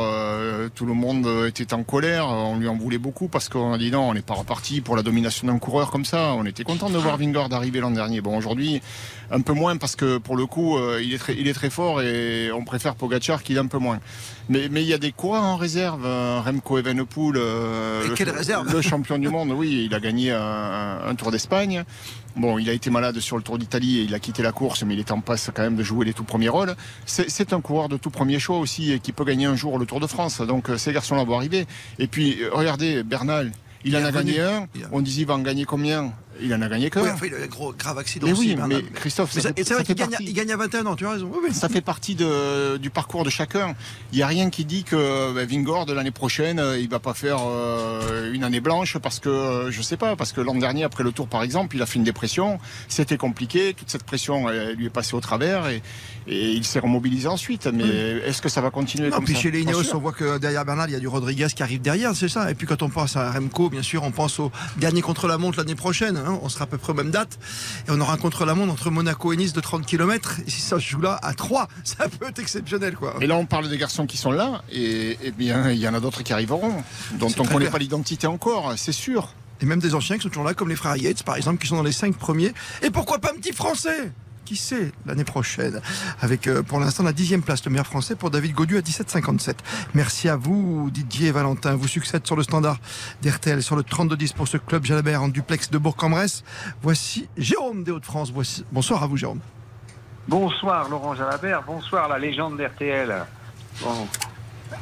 tout 0.74 0.84
le 0.84 0.92
monde 0.92 1.26
était 1.46 1.72
en 1.72 1.82
colère. 1.82 2.28
On 2.28 2.58
lui 2.58 2.68
en 2.68 2.76
voulait 2.76 2.98
beaucoup 2.98 3.28
parce 3.28 3.48
qu'on 3.48 3.72
a 3.72 3.78
dit 3.78 3.90
non, 3.90 4.10
on 4.10 4.14
n'est 4.14 4.22
pas 4.22 4.34
reparti 4.34 4.80
pour 4.80 4.94
la 4.94 5.02
domination 5.02 5.46
d'un 5.46 5.58
coureur 5.58 5.90
comme 5.90 6.04
ça. 6.04 6.34
On 6.34 6.44
était 6.44 6.64
content 6.64 6.90
de 6.90 6.98
voir 6.98 7.16
Vingard 7.16 7.52
arriver 7.52 7.80
l'an 7.80 7.90
dernier. 7.90 8.20
Bon, 8.20 8.36
aujourd'hui, 8.36 8.82
un 9.30 9.40
peu 9.40 9.52
moins 9.52 9.76
parce 9.76 9.96
que 9.96 10.18
pour 10.18 10.36
le 10.36 10.46
coup, 10.46 10.78
il, 11.00 11.12
est 11.12 11.18
très, 11.18 11.34
il 11.34 11.48
est 11.48 11.52
très 11.52 11.70
fort 11.70 12.00
et 12.02 12.50
on 12.52 12.64
préfère 12.64 12.94
Pogacar 12.94 13.42
qu'il 13.42 13.56
est 13.56 13.60
un 13.60 13.66
peu 13.66 13.78
moins. 13.78 14.00
Mais 14.48 14.66
il 14.66 14.82
y 14.82 14.94
a 14.94 14.98
des 14.98 15.12
coureurs 15.12 15.44
en 15.44 15.56
réserve. 15.56 16.04
Remco 16.04 16.78
Evenepoel, 16.78 17.34
le, 17.34 18.72
le, 18.72 18.82
champion 18.82 19.18
du 19.18 19.28
monde, 19.28 19.52
oui, 19.52 19.84
il 19.86 19.94
a 19.94 20.00
gagné 20.00 20.32
un, 20.32 21.14
Tour 21.16 21.30
d'Espagne. 21.30 21.84
Bon, 22.36 22.58
il 22.58 22.70
a 22.70 22.72
été 22.72 22.90
malade 22.90 23.18
sur 23.18 23.36
le 23.36 23.42
Tour 23.42 23.58
d'Italie 23.58 23.98
et 23.98 24.02
il 24.02 24.14
a 24.14 24.20
quitté 24.20 24.42
la 24.42 24.52
course, 24.52 24.84
mais 24.84 24.94
il 24.94 25.00
est 25.00 25.10
en 25.10 25.20
passe 25.20 25.50
quand 25.52 25.62
même 25.62 25.76
de 25.76 25.82
jouer 25.82 26.06
les 26.06 26.12
tout 26.12 26.24
premiers 26.24 26.48
rôles. 26.48 26.74
C'est 27.04 27.52
un 27.52 27.60
coureur 27.60 27.88
de 27.88 27.96
tout 27.96 28.10
premier 28.10 28.38
choix 28.38 28.58
aussi 28.58 28.92
et 28.92 29.00
qui 29.00 29.12
peut 29.12 29.24
gagner 29.24 29.46
un 29.46 29.56
jour 29.56 29.78
le 29.78 29.86
Tour 29.86 30.00
de 30.00 30.06
France. 30.06 30.40
Donc 30.40 30.68
ces 30.76 30.92
garçons-là 30.92 31.24
vont 31.24 31.36
arriver. 31.36 31.66
Et 31.98 32.06
puis, 32.06 32.38
regardez, 32.52 33.02
Bernal, 33.02 33.52
il, 33.84 33.96
en 33.96 34.04
a 34.04 34.12
gagné 34.12 34.40
un. 34.40 34.66
On 34.92 35.00
disait, 35.00 35.22
il 35.22 35.26
va 35.26 35.34
en 35.34 35.40
gagner 35.40 35.64
combien? 35.64 36.12
Il 36.40 36.52
en 36.54 36.62
a 36.62 36.68
gagné 36.68 36.90
qu'un. 36.90 37.02
Oui, 37.02 37.10
enfin, 37.12 37.26
il 37.26 37.34
a 37.34 37.38
eu 37.38 37.44
un 37.44 37.46
gros, 37.46 37.72
grave 37.72 37.98
accident 37.98 38.26
mais 38.26 38.32
aussi. 38.32 38.56
Oui, 38.56 38.62
mais 38.68 38.82
Christophe, 38.94 39.32
c'est 39.32 39.70
vrai 39.70 39.84
qu'il 39.84 39.94
gagne, 39.94 40.16
il 40.20 40.32
gagne, 40.32 40.52
à 40.52 40.56
21 40.56 40.86
ans, 40.86 40.96
tu 40.96 41.06
as 41.06 41.10
raison. 41.10 41.30
Oui, 41.42 41.52
ça 41.52 41.68
fait 41.68 41.80
partie 41.80 42.14
de, 42.14 42.76
du 42.76 42.90
parcours 42.90 43.24
de 43.24 43.30
chacun. 43.30 43.74
Il 44.12 44.16
n'y 44.16 44.22
a 44.22 44.26
rien 44.26 44.50
qui 44.50 44.64
dit 44.64 44.84
que 44.84 45.32
ben, 45.32 45.46
Vingord, 45.46 45.86
l'année 45.86 46.10
prochaine, 46.10 46.58
euh, 46.58 46.78
il 46.78 46.88
va 46.88 46.98
pas 46.98 47.14
faire 47.14 47.38
euh, 47.46 48.32
une 48.32 48.44
année 48.44 48.60
blanche 48.60 48.98
parce 48.98 49.20
que, 49.20 49.28
euh, 49.28 49.70
je 49.70 49.82
sais 49.82 49.96
pas, 49.96 50.16
parce 50.16 50.32
que 50.32 50.40
l'an 50.40 50.54
dernier, 50.54 50.84
après 50.84 51.04
le 51.04 51.12
tour, 51.12 51.28
par 51.28 51.42
exemple, 51.42 51.76
il 51.76 51.82
a 51.82 51.86
fait 51.86 51.96
une 51.96 52.04
dépression. 52.04 52.58
C'était 52.88 53.16
compliqué. 53.16 53.74
Toute 53.74 53.90
cette 53.90 54.04
pression 54.04 54.48
elle, 54.48 54.74
lui 54.74 54.86
est 54.86 54.90
passée 54.90 55.14
au 55.14 55.20
travers 55.20 55.68
et, 55.68 55.82
et 56.26 56.50
il 56.50 56.64
s'est 56.64 56.78
remobilisé 56.78 57.28
ensuite. 57.28 57.66
Mais 57.66 57.84
est-ce 58.26 58.42
que 58.42 58.48
ça 58.48 58.60
va 58.60 58.70
continuer 58.70 59.10
non, 59.10 59.16
comme 59.16 59.24
puis 59.24 59.34
ça 59.34 59.40
chez 59.40 59.50
les 59.50 59.62
Ineos, 59.62 59.94
on 59.94 59.98
voit 59.98 60.12
que 60.12 60.38
derrière 60.38 60.64
Bernal, 60.64 60.90
il 60.90 60.92
y 60.92 60.96
a 60.96 61.00
du 61.00 61.08
Rodriguez 61.08 61.48
qui 61.54 61.62
arrive 61.62 61.80
derrière, 61.80 62.14
c'est 62.14 62.28
ça. 62.28 62.50
Et 62.50 62.54
puis 62.54 62.66
quand 62.66 62.82
on 62.82 62.88
pense 62.88 63.16
à 63.16 63.30
Remco, 63.30 63.70
bien 63.70 63.82
sûr, 63.82 64.02
on 64.02 64.10
pense 64.10 64.38
au 64.38 64.50
gagner 64.78 65.02
contre 65.02 65.26
la 65.26 65.38
montre 65.38 65.58
l'année 65.58 65.74
prochaine. 65.74 66.16
Hein. 66.28 66.38
On 66.42 66.48
sera 66.48 66.64
à 66.64 66.66
peu 66.66 66.78
près 66.78 66.92
au 66.92 66.96
même 66.96 67.10
date. 67.10 67.38
Et 67.86 67.90
on 67.90 68.00
aura 68.00 68.14
un 68.14 68.16
contre-la-montre 68.16 68.72
entre 68.72 68.90
Monaco 68.90 69.32
et 69.32 69.36
Nice 69.36 69.52
de 69.52 69.60
30 69.60 69.86
km. 69.86 70.36
Et 70.46 70.50
si 70.50 70.60
ça 70.60 70.78
se 70.78 70.84
joue 70.84 71.00
là 71.00 71.18
à 71.22 71.34
3, 71.34 71.68
ça 71.84 72.08
peut 72.08 72.26
être 72.26 72.38
exceptionnel. 72.38 72.94
Quoi. 72.94 73.16
Et 73.20 73.26
là, 73.26 73.36
on 73.36 73.46
parle 73.46 73.68
des 73.68 73.78
garçons 73.78 74.06
qui 74.06 74.16
sont 74.16 74.30
là. 74.30 74.62
Et, 74.70 75.16
bien, 75.36 75.70
il 75.70 75.78
y 75.78 75.88
en 75.88 75.94
a 75.94 76.00
d'autres 76.00 76.22
qui 76.22 76.32
arriveront, 76.32 76.82
dont 77.14 77.28
on 77.38 77.44
ne 77.44 77.48
connaît 77.48 77.70
pas 77.70 77.78
l'identité 77.78 78.26
encore, 78.26 78.74
c'est 78.76 78.92
sûr. 78.92 79.34
Et 79.60 79.66
même 79.66 79.80
des 79.80 79.94
anciens 79.94 80.16
qui 80.16 80.22
sont 80.22 80.28
toujours 80.28 80.44
là, 80.44 80.54
comme 80.54 80.68
les 80.68 80.76
frères 80.76 80.96
Yates, 80.96 81.22
par 81.24 81.36
exemple, 81.36 81.60
qui 81.60 81.66
sont 81.66 81.76
dans 81.76 81.82
les 81.82 81.92
5 81.92 82.16
premiers. 82.16 82.52
Et 82.82 82.90
pourquoi 82.90 83.18
pas 83.18 83.32
un 83.32 83.36
petit 83.36 83.52
français? 83.52 84.12
Qui 84.48 84.56
sait 84.56 84.92
l'année 85.04 85.24
prochaine. 85.24 85.82
Avec 86.22 86.46
euh, 86.46 86.62
pour 86.62 86.80
l'instant 86.80 87.02
la 87.02 87.12
dixième 87.12 87.42
place 87.42 87.62
le 87.66 87.70
meilleur 87.70 87.86
français 87.86 88.16
pour 88.16 88.30
David 88.30 88.54
Godu 88.54 88.78
à 88.78 88.80
17,57 88.80 89.56
merci 89.92 90.30
à 90.30 90.36
vous 90.36 90.90
Didier 90.90 91.28
et 91.28 91.32
Valentin. 91.32 91.76
Vous 91.76 91.86
succède 91.86 92.26
sur 92.26 92.34
le 92.34 92.42
standard 92.42 92.78
d'RTL 93.20 93.62
sur 93.62 93.76
le 93.76 93.82
32-10 93.82 94.32
pour 94.32 94.48
ce 94.48 94.56
club 94.56 94.86
Jalabert 94.86 95.22
en 95.22 95.28
duplex 95.28 95.70
de 95.70 95.76
Bourg-en-Bresse. 95.76 96.44
Voici 96.80 97.28
Jérôme 97.36 97.84
des 97.84 97.90
Hauts-de-France. 97.90 98.32
Bonsoir 98.72 99.02
à 99.02 99.06
vous 99.06 99.18
Jérôme. 99.18 99.40
Bonsoir 100.26 100.88
Laurent 100.88 101.14
Jalabert. 101.14 101.62
Bonsoir 101.66 102.08
la 102.08 102.18
légende 102.18 102.56
d'RTL. 102.56 103.26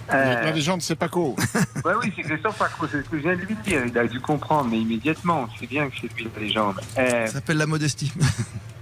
La 0.08 0.14
euh, 0.14 0.52
légende, 0.52 0.82
c'est 0.82 0.94
Paco. 0.94 1.36
ouais, 1.84 1.92
oui, 2.02 2.12
c'est 2.14 2.22
Christophe 2.22 2.58
Paco, 2.58 2.86
c'est 2.90 3.02
ce 3.02 3.08
que 3.08 3.18
je 3.18 3.22
viens 3.22 3.36
de 3.36 3.42
lui 3.42 3.56
dire. 3.64 3.82
Il 3.86 3.98
a 3.98 4.06
dû 4.06 4.20
comprendre, 4.20 4.68
mais 4.70 4.78
immédiatement, 4.78 5.48
c'est 5.58 5.66
bien 5.66 5.88
que 5.88 5.94
c'est 6.00 6.12
lui 6.14 6.28
la 6.34 6.40
légende. 6.40 6.80
Ça 6.94 7.26
s'appelle 7.26 7.58
la 7.58 7.66
modestie. 7.66 8.12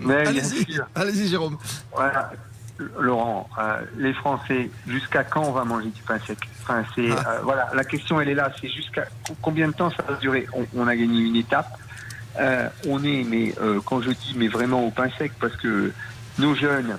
Allez-y, 0.08 0.80
allez 0.94 1.26
Jérôme. 1.26 1.56
Voilà. 1.94 2.30
Laurent, 2.98 3.48
euh, 3.58 3.80
les 3.96 4.12
Français, 4.14 4.68
jusqu'à 4.86 5.22
quand 5.22 5.44
on 5.44 5.52
va 5.52 5.64
manger 5.64 5.90
du 5.90 6.02
pain 6.02 6.18
sec? 6.26 6.38
Enfin, 6.62 6.82
c'est, 6.94 7.10
ah. 7.10 7.28
euh, 7.28 7.40
voilà, 7.42 7.70
La 7.74 7.84
question, 7.84 8.20
elle 8.20 8.28
est 8.28 8.34
là. 8.34 8.50
C'est 8.60 8.68
jusqu'à 8.68 9.06
combien 9.40 9.68
de 9.68 9.72
temps 9.72 9.90
ça 9.90 10.02
va 10.02 10.14
durer? 10.14 10.46
On, 10.74 10.86
a 10.86 10.96
gagné 10.96 11.20
une 11.20 11.36
étape. 11.36 11.78
Euh, 12.38 12.68
on 12.88 13.04
est, 13.04 13.22
mais 13.22 13.54
quand 13.84 14.02
je 14.02 14.10
dis, 14.10 14.34
mais 14.36 14.48
vraiment 14.48 14.84
au 14.84 14.90
pain 14.90 15.08
sec, 15.16 15.32
parce 15.40 15.56
que 15.56 15.92
nos 16.38 16.54
jeunes, 16.54 16.98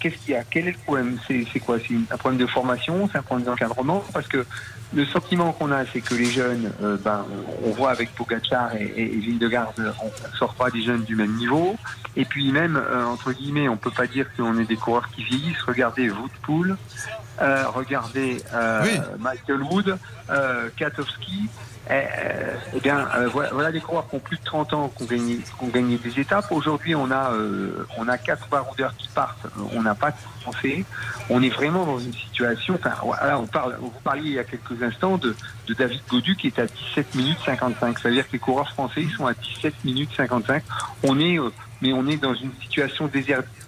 qu'est-ce 0.00 0.16
qu'il 0.16 0.34
y 0.34 0.36
a? 0.36 0.44
Quel 0.44 0.68
est 0.68 0.72
le 0.72 0.78
problème? 0.78 1.18
C'est 1.26 1.60
quoi? 1.60 1.78
C'est 1.78 1.94
un 2.10 2.16
problème 2.16 2.40
de 2.40 2.46
formation? 2.46 3.08
C'est 3.10 3.18
un 3.18 3.22
problème 3.22 3.46
d'encadrement? 3.46 4.04
Parce 4.12 4.28
que 4.28 4.44
le 4.94 5.04
sentiment 5.06 5.52
qu'on 5.52 5.72
a, 5.72 5.84
c'est 5.86 6.00
que 6.00 6.14
les 6.14 6.30
jeunes, 6.30 6.70
euh, 6.82 6.96
ben, 7.02 7.24
on 7.64 7.70
voit 7.70 7.90
avec 7.90 8.14
Pogacar 8.14 8.74
et, 8.76 8.92
et, 8.96 9.32
de 9.32 9.48
Garde, 9.48 9.74
on 10.02 10.06
ne 10.06 10.36
sort 10.36 10.54
pas 10.54 10.70
des 10.70 10.82
jeunes 10.82 11.02
du 11.02 11.16
même 11.16 11.34
niveau. 11.34 11.76
Et 12.16 12.24
puis 12.24 12.52
même, 12.52 12.76
euh, 12.76 13.04
entre 13.04 13.32
guillemets, 13.32 13.68
on 13.68 13.76
peut 13.76 13.90
pas 13.90 14.06
dire 14.06 14.26
qu'on 14.36 14.58
est 14.58 14.66
des 14.66 14.76
coureurs 14.76 15.08
qui 15.10 15.24
vieillissent. 15.24 15.62
Regardez 15.66 16.10
Woodpool, 16.10 16.76
euh, 17.40 17.64
regardez 17.68 18.42
Michael 19.18 19.62
Wood, 19.62 19.98
Katowski. 20.76 21.48
Eh, 21.90 22.02
eh 22.74 22.80
bien, 22.80 23.06
voilà, 23.30 23.70
des 23.70 23.80
coureurs 23.80 24.08
qui 24.08 24.16
ont 24.16 24.20
plus 24.20 24.38
de 24.38 24.44
30 24.44 24.72
ans, 24.72 24.92
qui 24.96 25.02
ont 25.02 25.06
gagné, 25.06 25.36
qui 25.36 25.64
ont 25.64 25.68
gagné 25.68 25.98
des 25.98 26.18
étapes. 26.18 26.50
Aujourd'hui, 26.50 26.94
on 26.94 27.10
a, 27.10 27.30
on 27.98 28.08
a 28.08 28.16
quatre 28.16 28.48
baroudeurs 28.48 28.96
qui 28.96 29.08
partent. 29.08 29.46
On 29.74 29.82
n'a 29.82 29.94
pas 29.94 30.12
de 30.12 30.16
français. 30.40 30.84
On 31.28 31.42
est 31.42 31.50
vraiment 31.50 31.84
dans 31.84 31.98
une 31.98 32.14
situation. 32.14 32.74
Enfin, 32.74 32.94
voilà, 33.02 33.38
on 33.38 33.46
parle. 33.46 33.76
Vous 33.80 33.92
parliez 34.02 34.30
il 34.30 34.32
y 34.32 34.38
a 34.38 34.44
quelques 34.44 34.82
instants 34.82 35.18
de, 35.18 35.36
de 35.66 35.74
David 35.74 36.00
Godu 36.08 36.36
qui 36.36 36.46
est 36.46 36.58
à 36.58 36.66
17 36.66 37.14
minutes 37.16 37.38
55. 37.44 37.98
C'est-à-dire 37.98 38.26
que 38.26 38.32
les 38.32 38.38
coureurs 38.38 38.70
français 38.70 39.02
ils 39.02 39.10
sont 39.10 39.26
à 39.26 39.34
17 39.34 39.84
minutes 39.84 40.10
55. 40.16 40.62
On 41.02 41.20
est, 41.20 41.38
mais 41.82 41.92
on 41.92 42.06
est 42.06 42.16
dans 42.16 42.34
une 42.34 42.52
situation 42.62 43.08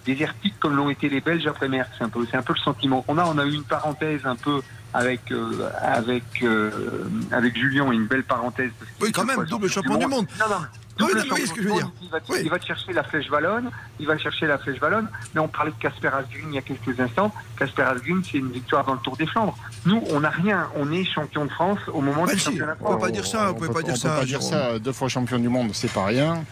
désertique 0.07 0.55
comme 0.59 0.75
l'ont 0.75 0.89
été 0.89 1.09
les 1.09 1.21
Belges 1.21 1.45
après 1.47 1.67
Merckx. 1.67 1.91
C'est 1.97 2.03
un 2.05 2.09
peu, 2.09 2.25
c'est 2.29 2.37
un 2.37 2.41
peu 2.41 2.53
le 2.53 2.59
sentiment 2.59 3.01
qu'on 3.01 3.17
a. 3.17 3.25
On 3.25 3.37
a 3.37 3.45
eu 3.45 3.53
une 3.53 3.63
parenthèse 3.63 4.25
un 4.25 4.35
peu 4.35 4.61
avec 4.93 5.31
euh, 5.31 5.69
avec 5.81 6.23
euh, 6.43 7.09
avec 7.31 7.55
Julien 7.57 7.91
une 7.91 8.07
belle 8.07 8.23
parenthèse. 8.23 8.71
Oui, 9.01 9.11
quand 9.11 9.25
même, 9.25 9.43
double 9.45 9.69
champion 9.69 9.97
du 9.97 10.07
monde. 10.07 10.25
Non, 10.39 10.45
non. 10.49 10.65
Oui, 10.99 11.47
ce 11.47 11.53
que 11.53 11.61
je 11.61 11.67
veux 11.67 11.73
dire. 11.75 11.91
Il 12.01 12.09
va, 12.09 12.19
il 12.41 12.49
va, 12.49 12.59
chercher 12.59 12.93
la 12.93 13.03
flèche 13.03 13.29
Wallonne, 13.29 13.69
il 13.99 14.07
va 14.07 14.17
chercher 14.17 14.47
la 14.47 14.57
flèche 14.57 14.79
Wallonne, 14.81 15.09
mais 15.33 15.41
on 15.41 15.47
parlait 15.47 15.71
de 15.71 15.77
Casper 15.77 16.09
Asgreen 16.09 16.47
il 16.49 16.55
y 16.55 16.57
a 16.57 16.61
quelques 16.61 16.99
instants. 16.99 17.33
Casper 17.57 17.83
Asgreen, 17.83 18.21
c'est 18.23 18.37
une 18.37 18.51
victoire 18.51 18.85
dans 18.85 18.93
le 18.93 18.99
Tour 18.99 19.17
des 19.17 19.27
Flandres. 19.27 19.57
Nous, 19.85 20.01
on 20.11 20.21
n'a 20.21 20.29
rien, 20.29 20.69
on 20.75 20.91
est 20.91 21.03
champion 21.03 21.45
de 21.45 21.51
France 21.51 21.79
au 21.93 22.01
moment 22.01 22.25
bah, 22.25 22.33
du 22.33 22.39
championnat. 22.39 22.75
On 22.81 22.91
ne 22.91 22.95
peut 22.95 23.01
pas 23.01 23.11
dire 23.11 23.25
ça, 23.25 23.51
on 23.51 23.55
ne 23.55 23.59
peut 23.59 23.73
pas 23.73 23.81
dire 23.81 23.97
ça. 23.97 24.17
Pas 24.17 24.25
dire 24.25 24.41
ça. 24.41 24.79
Deux 24.79 24.93
fois 24.93 25.07
champion 25.07 25.39
du 25.39 25.49
monde, 25.49 25.71
c'est 25.73 25.91
pas 25.91 26.05
rien. 26.05 26.43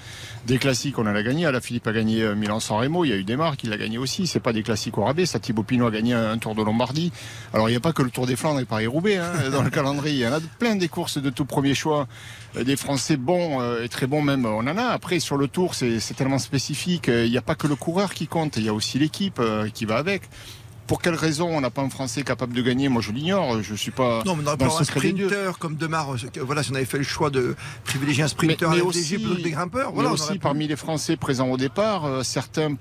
Des 0.46 0.60
classiques, 0.60 1.00
on 1.00 1.08
a 1.08 1.24
gagné. 1.24 1.52
La 1.52 1.60
Philippe 1.60 1.88
a 1.88 1.92
gagné 1.92 2.22
euh, 2.22 2.36
Milan-San 2.36 2.78
Remo. 2.78 3.04
Il 3.04 3.10
y 3.10 3.14
a 3.14 3.16
eu 3.16 3.24
des 3.24 3.36
marques, 3.36 3.64
il 3.64 3.74
a 3.74 3.78
gagné 3.78 3.98
aussi. 3.98 4.28
C'est 4.28 4.40
pas 4.40 4.54
des 4.54 4.62
classiques 4.62 4.96
au 5.00 5.04
rabais. 5.04 5.26
Ça, 5.26 5.40
Thibaut 5.40 5.64
Pinot 5.64 5.88
a 5.88 5.92
gagné 5.92 6.14
un 6.14 6.38
Tour 6.38 6.54
de 6.54 6.62
Lombardie. 6.62 7.12
Alors, 7.52 7.68
il 7.68 7.72
n'y 7.72 7.78
a 7.78 7.80
pas 7.80 7.94
que 7.94 8.04
le 8.04 8.12
Tour 8.12 8.28
des 8.28 8.36
Flandres 8.36 8.60
et 8.60 8.66
Paris-Roubaix 8.66 9.18
hein, 9.18 9.32
dans 9.52 9.64
le 9.64 9.72
calendrier. 9.72 10.18
Il 10.18 10.20
y 10.20 10.28
en 10.28 10.34
a 10.34 10.40
plein 10.60 10.76
des 10.76 10.88
courses 10.88 11.18
de 11.18 11.32
tout 11.32 11.46
premier 11.46 11.74
choix. 11.74 12.08
Euh, 12.58 12.64
des 12.64 12.76
Français 12.76 13.18
bons 13.18 13.60
euh, 13.62 13.84
et 13.84 13.90
très 13.90 14.08
bons 14.08 14.22
même, 14.22 14.35
on 14.44 14.60
en 14.60 14.78
a. 14.78 14.88
Après, 14.88 15.20
sur 15.20 15.38
le 15.38 15.48
Tour, 15.48 15.76
c'est 15.76 16.14
tellement 16.16 16.40
spécifique. 16.40 17.08
Il 17.08 17.30
n'y 17.30 17.38
a 17.38 17.42
pas 17.42 17.56
que 17.56 17.68
le 17.68 17.76
coureur 17.76 18.14
qui 18.14 18.28
compte. 18.28 18.58
Il 18.58 18.64
y 18.64 18.70
a 18.70 18.74
aussi 18.74 19.00
l'équipe 19.00 19.42
qui 19.74 19.86
va 19.86 19.98
avec. 19.98 20.24
Pour 20.88 21.02
quelle 21.02 21.16
raison 21.16 21.50
on 21.50 21.62
n'a 21.62 21.72
pas 21.72 21.82
un 21.82 21.90
Français 21.90 22.22
capable 22.22 22.54
de 22.54 22.62
gagner? 22.62 22.90
Moi, 22.90 23.02
je 23.02 23.12
l'ignore. 23.12 23.62
Je 23.64 23.74
suis 23.74 23.92
pas. 23.92 24.22
Non, 24.26 24.36
mais 24.36 24.48
on 24.48 24.58
pas 24.58 24.66
un 24.66 24.84
sprinter 24.84 25.58
comme 25.58 25.76
Demar. 25.76 26.14
Euh, 26.14 26.18
voilà, 26.42 26.62
si 26.62 26.72
on 26.72 26.76
avait 26.76 26.86
fait 26.86 27.00
le 27.00 27.04
choix 27.04 27.30
de 27.30 27.56
privilégier 27.84 28.24
un 28.24 28.28
sprinter 28.28 28.70
mais, 28.70 28.82
aussi, 28.82 29.18
des 29.18 29.52
grimpeurs. 29.52 29.92
Voilà, 29.94 30.12
aussi, 30.12 30.38
parmi 30.38 30.68
les 30.68 30.76
Français 30.76 31.18
présents 31.18 31.50
au 31.50 31.58
départ, 31.58 32.06
euh, 32.06 32.24
certains 32.24 32.76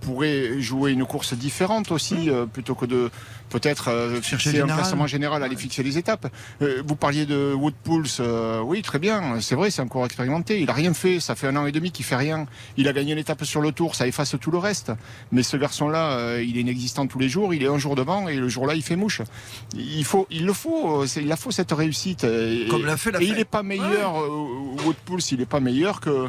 pourraient 0.00 0.60
jouer 0.60 0.92
une 0.92 1.04
course 1.04 1.34
différente 1.34 1.90
aussi, 1.90 2.30
euh, 2.30 2.46
plutôt 2.46 2.74
que 2.74 2.86
de 2.86 3.10
peut-être 3.48 3.88
euh, 3.88 4.22
chercher 4.22 4.60
un 4.60 4.66
classement 4.66 5.06
général, 5.06 5.42
aller 5.42 5.56
fixer 5.56 5.82
les 5.82 5.98
étapes. 5.98 6.32
Euh, 6.62 6.82
vous 6.86 6.96
parliez 6.96 7.26
de 7.26 7.52
Woodpools, 7.54 8.06
euh, 8.20 8.60
oui, 8.60 8.82
très 8.82 8.98
bien, 8.98 9.40
c'est 9.40 9.54
vrai, 9.54 9.70
c'est 9.70 9.82
encore 9.82 10.04
expérimenté. 10.04 10.60
Il 10.60 10.70
a 10.70 10.72
rien 10.72 10.94
fait, 10.94 11.20
ça 11.20 11.34
fait 11.34 11.46
un 11.46 11.56
an 11.56 11.66
et 11.66 11.72
demi 11.72 11.90
qu'il 11.90 12.04
fait 12.04 12.16
rien. 12.16 12.46
Il 12.76 12.88
a 12.88 12.92
gagné 12.92 13.14
l'étape 13.14 13.44
sur 13.44 13.60
le 13.60 13.72
Tour, 13.72 13.94
ça 13.94 14.06
efface 14.06 14.36
tout 14.40 14.50
le 14.50 14.58
reste. 14.58 14.92
Mais 15.32 15.42
ce 15.42 15.56
garçon-là, 15.56 16.40
il 16.40 16.56
est 16.56 16.60
inexistant 16.60 17.06
tous 17.06 17.18
les 17.18 17.28
jours. 17.28 17.54
Il 17.54 17.62
est 17.62 17.68
un 17.68 17.78
jour 17.78 17.94
devant 17.94 18.28
et 18.28 18.36
le 18.36 18.48
jour-là, 18.48 18.74
il 18.74 18.82
fait 18.82 18.96
mouche. 18.96 19.22
Il 19.74 20.04
faut, 20.04 20.26
il 20.30 20.46
le 20.46 20.52
faut, 20.52 21.04
il 21.04 21.30
a 21.32 21.36
faut 21.36 21.50
cette 21.50 21.72
réussite. 21.72 22.26
Comme 22.70 22.86
l'a 22.86 22.96
fait 22.96 23.10
la 23.10 23.22
Et 23.22 23.26
il 23.26 23.34
n'est 23.34 23.44
pas 23.44 23.62
meilleur, 23.62 24.14
Woodpools, 24.84 25.20
il 25.32 25.38
n'est 25.38 25.46
pas 25.46 25.60
meilleur 25.60 26.00
que 26.00 26.28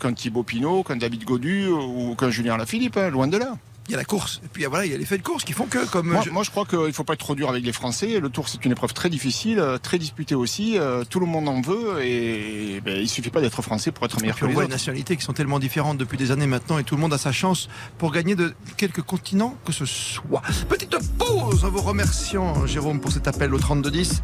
qu'un 0.00 0.12
Thibaut 0.12 0.42
Pinot, 0.42 0.82
qu'un 0.84 0.96
David 0.96 1.24
Godu 1.24 1.68
ou 1.68 2.14
qu'un 2.14 2.30
Julien 2.30 2.56
Lafilippe, 2.56 2.96
hein, 2.96 3.10
loin 3.10 3.26
de 3.26 3.38
là. 3.38 3.56
Il 3.88 3.92
y 3.92 3.94
a 3.94 3.98
la 3.98 4.04
course. 4.04 4.40
Et 4.44 4.48
puis 4.52 4.64
voilà, 4.64 4.86
il 4.86 4.92
y 4.92 4.94
a 4.94 4.98
les 4.98 5.04
faits 5.04 5.20
de 5.20 5.26
course 5.26 5.44
qui 5.44 5.52
font 5.52 5.66
que, 5.66 5.84
comme. 5.86 6.08
Moi, 6.08 6.22
je- 6.24 6.30
moi, 6.30 6.42
je 6.42 6.50
crois 6.50 6.64
qu'il 6.64 6.78
ne 6.78 6.92
faut 6.92 7.04
pas 7.04 7.12
être 7.14 7.20
trop 7.20 7.34
dur 7.34 7.48
avec 7.48 7.64
les 7.64 7.72
Français. 7.72 8.18
Le 8.20 8.28
Tour, 8.30 8.48
c'est 8.48 8.64
une 8.64 8.72
épreuve 8.72 8.92
très 8.94 9.10
difficile, 9.10 9.58
euh, 9.58 9.78
très 9.78 9.98
disputée 9.98 10.34
aussi. 10.34 10.78
Euh, 10.78 11.04
Tout 11.08 11.20
le 11.20 11.26
monde 11.26 11.48
en 11.48 11.60
veut 11.60 12.02
et 12.02 12.80
ben, 12.84 12.98
il 12.98 13.08
suffit 13.08 13.30
pas 13.30 13.40
d'être 13.40 13.60
français 13.62 13.92
pour 13.92 14.04
être 14.06 14.18
Et 14.18 14.22
meilleur 14.22 14.36
puis 14.36 14.40
que 14.42 14.46
on 14.46 14.48
les 14.48 14.54
voit 14.54 14.62
les 14.64 14.68
nationalités 14.70 15.16
qui 15.16 15.22
sont 15.24 15.32
tellement 15.32 15.58
différentes 15.58 15.98
depuis 15.98 16.16
des 16.18 16.30
années 16.30 16.46
maintenant 16.46 16.78
et 16.78 16.84
tout 16.84 16.94
le 16.96 17.00
monde 17.00 17.12
a 17.12 17.18
sa 17.18 17.32
chance 17.32 17.68
pour 17.98 18.10
gagner 18.12 18.34
de 18.34 18.54
quelques 18.76 19.02
continents 19.02 19.56
que 19.64 19.72
ce 19.72 19.84
soit. 19.86 20.42
Petite 20.68 20.96
pause 21.18 21.64
en 21.64 21.70
vous 21.70 21.80
remerciant 21.82 22.66
Jérôme 22.66 23.00
pour 23.00 23.12
cet 23.12 23.28
appel 23.28 23.52
au 23.54 23.58
32-10. 23.58 24.20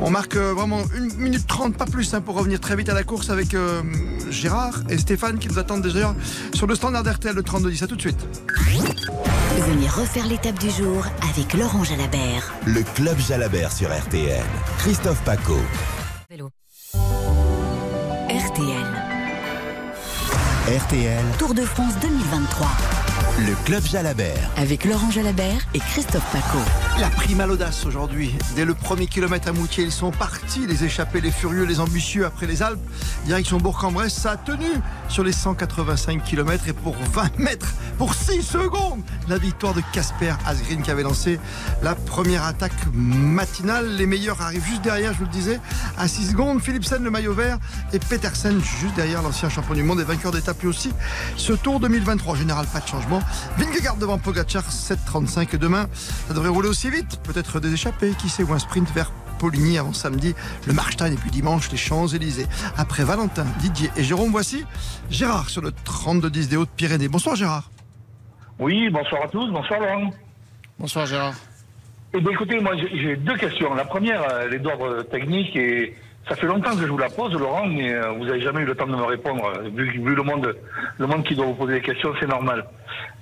On 0.00 0.10
marque 0.10 0.36
euh, 0.36 0.52
vraiment 0.54 0.82
une 0.96 1.12
minute 1.16 1.46
trente, 1.46 1.76
pas 1.76 1.84
plus, 1.86 2.14
hein, 2.14 2.20
pour 2.20 2.34
revenir 2.36 2.60
très 2.60 2.76
vite 2.76 2.88
à 2.88 2.94
la 2.94 3.02
course 3.04 3.30
avec 3.30 3.54
euh, 3.54 3.82
Gérard 4.30 4.80
et 4.88 4.98
Stéphane 4.98 5.38
qui 5.38 5.48
nous 5.48 5.58
attendent 5.58 5.82
déjà 5.82 6.14
sur 6.54 6.66
le 6.66 6.74
standard 6.74 7.04
RTL 7.04 7.34
le 7.34 7.42
32-10. 7.42 7.84
À 7.84 7.86
tout 7.86 7.96
de 7.96 8.00
suite. 8.00 8.26
Venez 9.66 9.88
refaire 9.88 10.26
l'étape 10.26 10.58
du 10.58 10.70
jour 10.70 11.04
avec 11.30 11.54
Laurent 11.54 11.84
Jalabert. 11.84 12.52
Le 12.66 12.82
Club 12.94 13.18
Jalabert 13.18 13.72
sur 13.72 13.88
RTL. 13.88 14.44
Christophe 14.78 15.22
Paco. 15.24 15.58
RTL. 18.28 18.86
RTL, 20.68 21.24
Tour 21.38 21.54
de 21.54 21.62
France 21.62 21.94
2023. 22.00 23.11
Le 23.38 23.54
Club 23.64 23.84
Jalabert. 23.84 24.50
Avec 24.56 24.84
Laurent 24.84 25.10
Jalabert 25.10 25.60
et 25.74 25.78
Christophe 25.78 26.24
Paco. 26.32 26.58
La 27.00 27.08
prime 27.08 27.40
à 27.40 27.46
l'audace 27.46 27.86
aujourd'hui. 27.86 28.34
Dès 28.54 28.64
le 28.64 28.74
premier 28.74 29.06
kilomètre 29.06 29.48
à 29.48 29.52
Moutier, 29.52 29.84
ils 29.84 29.92
sont 29.92 30.10
partis, 30.10 30.66
les 30.66 30.84
échappés, 30.84 31.20
les 31.20 31.30
furieux, 31.30 31.64
les 31.64 31.80
ambitieux 31.80 32.26
après 32.26 32.46
les 32.46 32.62
Alpes. 32.62 32.80
Direction 33.24 33.58
Bourg-en-Bresse, 33.58 34.14
ça 34.14 34.32
a 34.32 34.36
tenu 34.36 34.66
sur 35.08 35.24
les 35.24 35.32
185 35.32 36.22
km 36.22 36.68
et 36.68 36.72
pour 36.72 36.94
20 36.96 37.38
mètres, 37.38 37.72
pour 37.96 38.14
6 38.14 38.42
secondes, 38.42 39.02
la 39.28 39.38
victoire 39.38 39.74
de 39.74 39.82
Casper 39.92 40.34
Asgreen 40.46 40.82
qui 40.82 40.90
avait 40.90 41.02
lancé 41.02 41.40
la 41.82 41.94
première 41.94 42.44
attaque 42.44 42.72
matinale. 42.92 43.96
Les 43.96 44.06
meilleurs 44.06 44.42
arrivent 44.42 44.66
juste 44.66 44.82
derrière, 44.82 45.12
je 45.14 45.18
vous 45.18 45.24
le 45.24 45.30
disais, 45.30 45.60
à 45.96 46.06
6 46.06 46.30
secondes. 46.30 46.60
Philipsen, 46.60 47.02
le 47.02 47.10
maillot 47.10 47.34
vert, 47.34 47.58
et 47.92 47.98
Petersen 47.98 48.60
juste 48.80 48.94
derrière 48.94 49.22
l'ancien 49.22 49.48
champion 49.48 49.74
du 49.74 49.82
monde 49.82 50.00
et 50.00 50.04
vainqueur 50.04 50.32
d'étape 50.32 50.60
lui 50.60 50.68
aussi. 50.68 50.92
Ce 51.36 51.52
Tour 51.52 51.80
2023, 51.80 52.34
en 52.34 52.36
général, 52.36 52.66
pas 52.66 52.80
de 52.80 52.86
changement. 52.86 53.21
Vingegaard 53.56 53.96
devant 53.96 54.18
Pogacar, 54.18 54.64
7,35 54.64 55.54
et 55.54 55.58
demain. 55.58 55.86
Ça 56.28 56.34
devrait 56.34 56.48
rouler 56.48 56.68
aussi 56.68 56.90
vite. 56.90 57.20
Peut-être 57.22 57.60
des 57.60 57.72
échappées, 57.72 58.12
qui 58.18 58.28
sait, 58.28 58.42
ou 58.42 58.52
un 58.52 58.58
sprint 58.58 58.90
vers 58.92 59.10
Poligny 59.42 59.76
avant 59.76 59.92
samedi, 59.92 60.36
le 60.68 60.72
Marstein 60.72 61.12
et 61.12 61.16
puis 61.16 61.32
dimanche 61.32 61.68
les 61.72 61.76
Champs-Élysées. 61.76 62.46
Après 62.76 63.02
Valentin, 63.02 63.44
Didier 63.58 63.90
et 63.96 64.04
Jérôme, 64.04 64.30
voici 64.30 64.64
Gérard 65.10 65.50
sur 65.50 65.62
le 65.62 65.70
32-10 65.70 66.48
des 66.48 66.56
Hautes-Pyrénées. 66.56 67.08
Bonsoir 67.08 67.34
Gérard. 67.34 67.68
Oui, 68.60 68.88
bonsoir 68.90 69.24
à 69.24 69.28
tous, 69.28 69.50
bonsoir 69.50 69.80
Laurent. 69.80 70.10
Bonsoir 70.78 71.06
Gérard. 71.06 71.34
Eh 72.14 72.20
bien 72.20 72.30
écoutez, 72.30 72.60
moi 72.60 72.76
j'ai 72.76 73.16
deux 73.16 73.36
questions. 73.36 73.74
La 73.74 73.84
première, 73.84 74.22
euh, 74.22 74.44
elle 74.46 74.54
est 74.54 74.58
d'ordre 74.60 75.02
technique 75.02 75.56
et 75.56 75.96
ça 76.28 76.36
fait 76.36 76.46
longtemps 76.46 76.74
que 76.76 76.82
je 76.82 76.86
vous 76.86 76.98
la 76.98 77.08
pose, 77.10 77.32
Laurent, 77.34 77.66
mais 77.66 77.92
euh, 77.92 78.12
vous 78.12 78.24
n'avez 78.24 78.40
jamais 78.40 78.62
eu 78.62 78.64
le 78.64 78.74
temps 78.74 78.86
de 78.86 78.96
me 78.96 79.02
répondre. 79.02 79.52
Vu, 79.74 79.90
vu 79.90 80.14
le 80.14 80.22
monde, 80.22 80.56
le 80.98 81.06
monde 81.06 81.24
qui 81.24 81.34
doit 81.34 81.46
vous 81.46 81.54
poser 81.54 81.74
des 81.74 81.80
questions, 81.80 82.12
c'est 82.20 82.28
normal. 82.28 82.64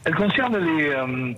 Elle 0.05 0.15
concerne 0.15 0.59
les, 0.59 0.91
euh, 0.91 1.33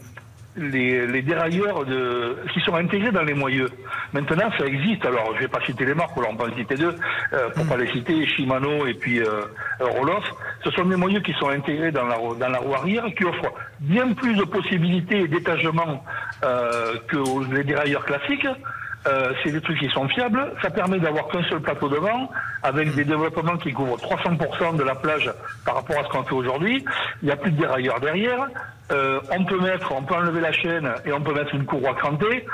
les, 0.57 1.07
les 1.07 1.23
dérailleurs 1.23 1.85
de, 1.85 2.37
qui 2.52 2.61
sont 2.61 2.75
intégrés 2.75 3.11
dans 3.12 3.23
les 3.23 3.35
moyeux. 3.35 3.69
Maintenant, 4.12 4.50
ça 4.59 4.66
existe. 4.66 5.04
Alors, 5.07 5.28
je 5.31 5.37
ne 5.37 5.40
vais 5.40 5.49
pas 5.49 5.61
citer 5.64 5.85
les 5.85 5.95
marques, 5.95 6.16
on 6.16 6.37
peut 6.37 6.50
en 6.50 6.57
citer 6.57 6.75
deux, 6.75 6.95
euh, 7.33 7.50
pour 7.50 7.66
pas 7.66 7.76
les 7.76 7.90
citer, 7.90 8.26
Shimano 8.26 8.87
et 8.87 8.95
puis 8.95 9.21
euh, 9.21 9.42
Roloff. 9.81 10.25
Ce 10.64 10.71
sont 10.73 10.85
des 10.85 10.97
moyeux 10.97 11.21
qui 11.21 11.33
sont 11.35 11.49
intégrés 11.49 11.90
dans 11.90 12.07
la, 12.07 12.16
dans 12.16 12.49
la 12.49 12.59
roue 12.59 12.75
arrière, 12.75 13.04
qui 13.16 13.25
offrent 13.25 13.52
bien 13.81 14.12
plus 14.12 14.35
de 14.35 14.45
possibilités 14.45 15.26
d'étagement 15.28 16.04
euh, 16.45 16.95
que 17.09 17.54
les 17.54 17.64
dérailleurs 17.64 18.04
classiques. 18.04 18.47
Euh, 19.06 19.32
c'est 19.42 19.50
des 19.50 19.61
trucs 19.61 19.78
qui 19.78 19.88
sont 19.88 20.09
fiables. 20.09 20.52
Ça 20.62 20.71
permet 20.71 20.99
d'avoir 20.99 21.28
qu'un 21.28 21.42
seul 21.44 21.61
plateau 21.61 21.88
devant, 21.88 22.30
avec 22.62 22.94
des 22.94 23.04
développements 23.04 23.56
qui 23.56 23.73
couvrent 23.73 23.97
300% 23.97 24.76
de 24.76 24.82
la 24.85 24.94
plage 24.94 25.30
par 25.64 25.76
rapport 25.76 25.99
à 25.99 26.04
ce 26.04 26.09
qu'on 26.09 26.23
fait 26.23 26.35
aujourd'hui. 26.35 26.85
Il 27.23 27.26
n'y 27.26 27.32
a 27.32 27.37
plus 27.37 27.50
de 27.50 27.56
dérailleurs 27.56 28.00
derrière. 28.00 28.49
Euh, 28.92 29.21
on 29.30 29.44
peut 29.44 29.61
mettre, 29.61 29.92
on 29.92 30.02
peut 30.02 30.14
enlever 30.14 30.40
la 30.40 30.52
chaîne 30.52 30.88
et 31.04 31.12
on 31.12 31.21
peut 31.21 31.35
mettre 31.35 31.54
une 31.54 31.64
courroie 31.64 31.94
crantée. 31.94 32.47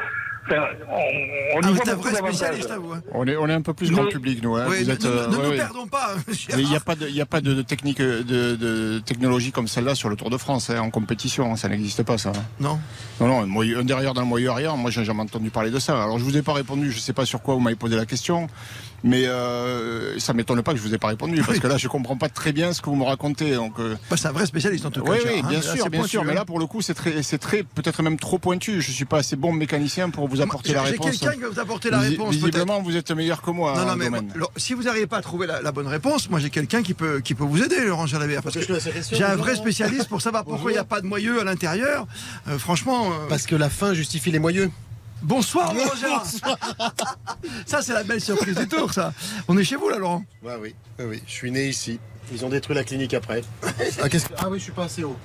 Enfin, 0.51 0.63
on, 0.91 1.61
Ah, 1.63 1.69
êtes 1.71 1.89
un 1.89 1.93
beaucoup 1.93 2.03
vrai 2.03 2.13
d'avantages. 2.13 2.35
spécialiste 2.37 2.71
à 2.71 2.79
vous. 2.79 2.93
hein. 2.93 3.03
On 3.13 3.27
est, 3.27 3.37
on 3.37 3.47
est 3.49 3.53
un 3.53 3.61
peu 3.63 3.75
plus 3.75 3.91
Mais- 3.91 3.97
grand 3.97 4.07
public, 4.07 4.43
nous. 4.43 4.57
hein. 4.57 4.67
Oui, 4.69 4.79
Vous 4.83 4.89
ne 4.89 4.93
êtes, 4.95 5.05
ne- 5.05 5.09
euh, 5.11 5.27
ne 5.29 5.37
ouais, 5.37 5.43
nous 5.45 5.49
ouais. 5.51 5.57
perdons 5.57 5.87
pas. 5.87 6.15
hein, 6.17 6.21
Mais 6.27 6.35
Gérard. 6.35 6.61
Il 6.61 6.69
n'y 6.69 6.77
a 6.77 6.81
pas 6.81 6.95
de, 6.95 7.09
y 7.09 7.21
a 7.21 7.27
pas 7.27 7.41
de, 7.41 7.55
de 7.55 7.63
technique, 7.63 8.01
euh, 8.01 8.23
de, 8.23 8.57
de 8.57 8.99
technologie 9.01 9.53
comme 9.53 9.69
celle-là 9.69 9.95
sur 9.95 10.09
le 10.09 10.17
Tour 10.17 10.31
de 10.31 10.37
France 10.39 10.71
hein, 10.71 10.81
en 10.81 10.91
compétition. 10.91 11.55
Ça 11.57 11.69
n'existe 11.69 12.03
pas, 12.03 12.17
ça. 12.19 12.33
Non. 12.61 12.79
Non, 13.21 13.27
non, 13.29 13.41
un, 13.43 13.47
moyeu- 13.47 13.79
un 13.79 13.85
derrière 13.85 14.15
dans 14.15 14.23
le 14.23 14.27
moyeu 14.27 14.49
arrière. 14.51 14.77
Moi, 14.77 14.91
j'ai 14.91 15.05
jamais 15.05 15.23
entendu 15.23 15.51
parler 15.51 15.71
de 15.71 15.79
ça. 15.79 16.03
Alors, 16.03 16.19
je 16.19 16.25
vous 16.25 16.37
ai 16.37 16.43
pas 16.43 16.53
répondu. 16.55 16.91
Je 16.93 16.99
sais 16.99 17.13
pas 17.13 17.27
sur 17.27 17.43
quoi 17.43 17.55
vous 17.55 17.61
m'avez 17.61 17.77
posé 17.77 17.97
la 17.97 18.07
question, 18.07 18.47
mais 19.05 19.27
euh, 19.27 20.19
ça 20.19 20.33
m'étonne 20.35 20.63
pas 20.63 20.73
que 20.73 20.79
je 20.79 20.83
vous 20.83 20.95
ai 20.95 20.99
pas 20.99 21.09
répondu 21.09 21.37
parce 21.39 21.53
Oui. 21.53 21.61
que 21.61 21.67
là, 21.67 21.77
je 21.77 21.89
comprends 21.89 22.17
pas 22.17 22.29
très 22.29 22.53
bien 22.53 22.73
ce 22.73 22.81
que 22.83 22.91
vous 22.91 22.97
me 22.97 23.05
racontez. 23.05 23.55
Donc, 23.55 23.79
euh, 23.79 23.95
Bah, 24.11 24.17
c'est 24.17 24.29
un 24.29 24.33
vrai 24.33 24.47
spécialiste 24.47 24.85
en 24.87 24.91
tout 24.91 25.03
cas. 25.03 25.13
oui, 25.13 25.19
oui, 25.25 25.41
hein. 25.43 25.47
bien 25.49 25.59
Là, 25.61 25.63
sûr, 25.63 25.89
bien 25.89 26.01
pointu, 26.01 26.09
sûr. 26.11 26.25
Mais 26.25 26.33
hein. 26.33 26.37
là, 26.37 26.45
pour 26.45 26.59
le 26.59 26.67
coup, 26.67 26.83
c'est 26.83 26.95
très, 26.95 27.23
c'est 27.23 27.39
très, 27.39 27.63
peut-être 27.63 28.03
même 28.03 28.19
trop 28.19 28.39
pointu. 28.39 28.81
Je 28.83 28.91
suis 28.91 29.05
pas 29.05 29.19
assez 29.19 29.37
bon 29.37 29.53
mécanicien 29.53 30.11
pour 30.11 30.29
vous 30.29 30.41
apporter 30.41 30.73
la 30.73 30.85
J'ai 30.85 30.93
réponse. 30.93 31.19
quelqu'un 31.19 31.35
qui 31.35 31.41
va 31.43 31.49
vous 31.49 31.61
apporter 31.61 31.91
la 31.91 31.99
Visi- 31.99 32.11
réponse. 32.11 32.29
peut-être. 32.37 32.45
Visiblement, 32.47 32.83
vous 32.83 32.97
êtes 32.97 33.11
meilleur 33.13 33.43
que 33.43 33.51
moi. 33.51 33.73
Non, 33.73 33.79
dans 33.81 33.87
non, 33.87 33.93
le 33.93 33.99
mais 33.99 34.05
domaine. 34.07 34.25
moi, 34.27 34.33
alors, 34.37 34.53
si 34.57 34.75
vous 34.75 34.83
n'arrivez 34.85 35.07
pas 35.07 35.19
à 35.19 35.23
trouver 35.23 35.47
la, 35.47 35.63
la 35.63 35.73
bonne 35.73 35.87
réponse, 35.89 36.29
moi 36.31 36.41
j'ai 36.41 36.51
quelqu'un 36.51 36.83
qui 36.83 36.95
peut, 36.95 37.21
qui 37.21 37.35
peut 37.35 37.45
vous 37.45 37.63
aider, 37.63 37.85
Laurent 37.87 38.07
Jalabert. 38.07 38.43
Parce 38.43 38.57
que 38.57 38.63
j'ai 39.13 39.25
un 39.25 39.37
vrai 39.37 39.55
spécialiste 39.55 40.09
pour 40.09 40.21
savoir 40.23 40.45
pourquoi 40.45 40.71
il 40.71 40.75
n'y 40.75 40.81
a 40.81 40.85
pas 40.85 41.01
de 41.01 41.07
moyeu 41.07 41.41
à 41.41 41.45
l'intérieur. 41.45 42.07
Euh, 42.49 42.59
franchement. 42.59 43.11
euh, 43.13 43.29
Parce 43.29 43.47
que 43.47 43.55
la 43.57 43.69
fin 43.71 43.95
justifie 43.95 44.31
les 44.31 44.39
moyeux. 44.39 44.71
Bonsoir, 45.23 45.75
Laurent 45.75 45.95
Gérard. 46.01 46.27
ça, 47.67 47.83
c'est 47.83 47.93
la 47.93 48.05
belle 48.05 48.21
surprise 48.21 48.57
du 48.57 48.69
tour, 48.69 48.93
ça. 48.93 49.13
On 49.49 49.57
est 49.59 49.65
chez 49.65 49.77
vous, 49.77 49.89
là, 49.89 49.99
Laurent? 49.99 50.25
Ouais, 50.43 50.55
oui, 50.61 50.75
oui, 50.99 51.05
oui. 51.07 51.23
Je 51.27 51.33
suis 51.33 51.51
né 51.51 51.69
ici. 51.69 51.99
Ils 52.33 52.45
ont 52.45 52.49
détruit 52.49 52.75
la 52.77 52.85
clinique 52.85 53.15
après. 53.15 53.43
Ah, 54.03 54.09
que- 54.09 54.17
ah 54.39 54.49
oui, 54.51 54.59
je 54.59 54.65
suis 54.65 54.73
pas 54.73 54.85
assez 54.85 55.03
haut. 55.05 55.17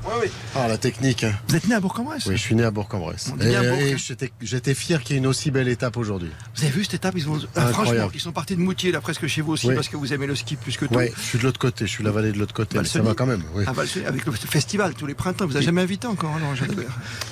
Ah, 0.56 0.68
la 0.68 0.78
technique. 0.78 1.26
Vous 1.48 1.56
êtes 1.56 1.68
né 1.68 1.76
à 1.76 1.80
Bourg-en-Bresse 1.80 2.26
Oui, 2.28 2.38
je 2.38 2.42
suis 2.42 2.56
né 2.56 2.64
à 2.64 2.72
Bourg-en-Bresse. 2.72 3.32
Et, 3.42 3.52
et 3.92 3.98
j'étais- 4.42 4.74
fier 4.74 5.02
qu'il 5.04 5.16
y 5.16 5.16
ait 5.18 5.20
une 5.20 5.28
aussi 5.28 5.52
belle 5.52 5.68
étape 5.68 5.98
aujourd'hui. 5.98 6.32
Vous 6.56 6.64
avez 6.64 6.72
vu 6.72 6.84
cette 6.84 6.96
étape 6.96 7.14
ils 7.18 7.30
ont... 7.30 7.38
Ah, 7.56 7.68
Incroyable. 7.68 7.74
Franchement, 7.98 8.12
ils 8.16 8.20
sont 8.22 8.32
partis 8.32 8.56
de 8.56 8.62
Moutier, 8.62 8.92
là, 8.92 9.02
presque 9.02 9.28
chez 9.28 9.42
vous 9.42 9.54
aussi, 9.54 9.68
Oui. 9.68 9.76
parce 9.76 9.88
que 9.90 9.98
vous 9.98 10.14
aimez 10.14 10.26
le 10.28 10.36
ski 10.36 10.56
plus 10.56 10.78
que 10.78 10.86
tout. 10.86 10.94
Ouais, 10.96 11.12
je 11.16 11.22
suis 11.22 11.38
de 11.40 11.44
l'autre 11.44 11.60
côté. 11.60 11.86
Je 11.86 11.92
suis 11.92 12.04
la 12.04 12.12
vallée 12.12 12.32
de 12.32 12.40
l'autre 12.40 12.54
côté. 12.54 12.78
mais 12.78 12.86
ça 12.86 13.02
va 13.02 13.14
quand 13.14 13.26
même. 13.26 13.44
Oui. 13.54 13.64
Ah, 13.68 13.74
avec 14.08 14.26
le 14.26 14.32
festival 14.32 14.94
tous 14.94 15.06
les 15.06 15.14
printemps. 15.14 15.46
Vous 15.46 15.54
n'avez 15.54 15.66
jamais 15.66 15.82
invité 15.82 16.08
encore, 16.08 16.38
Laurent 16.40 16.56
Jalabert 16.56 16.86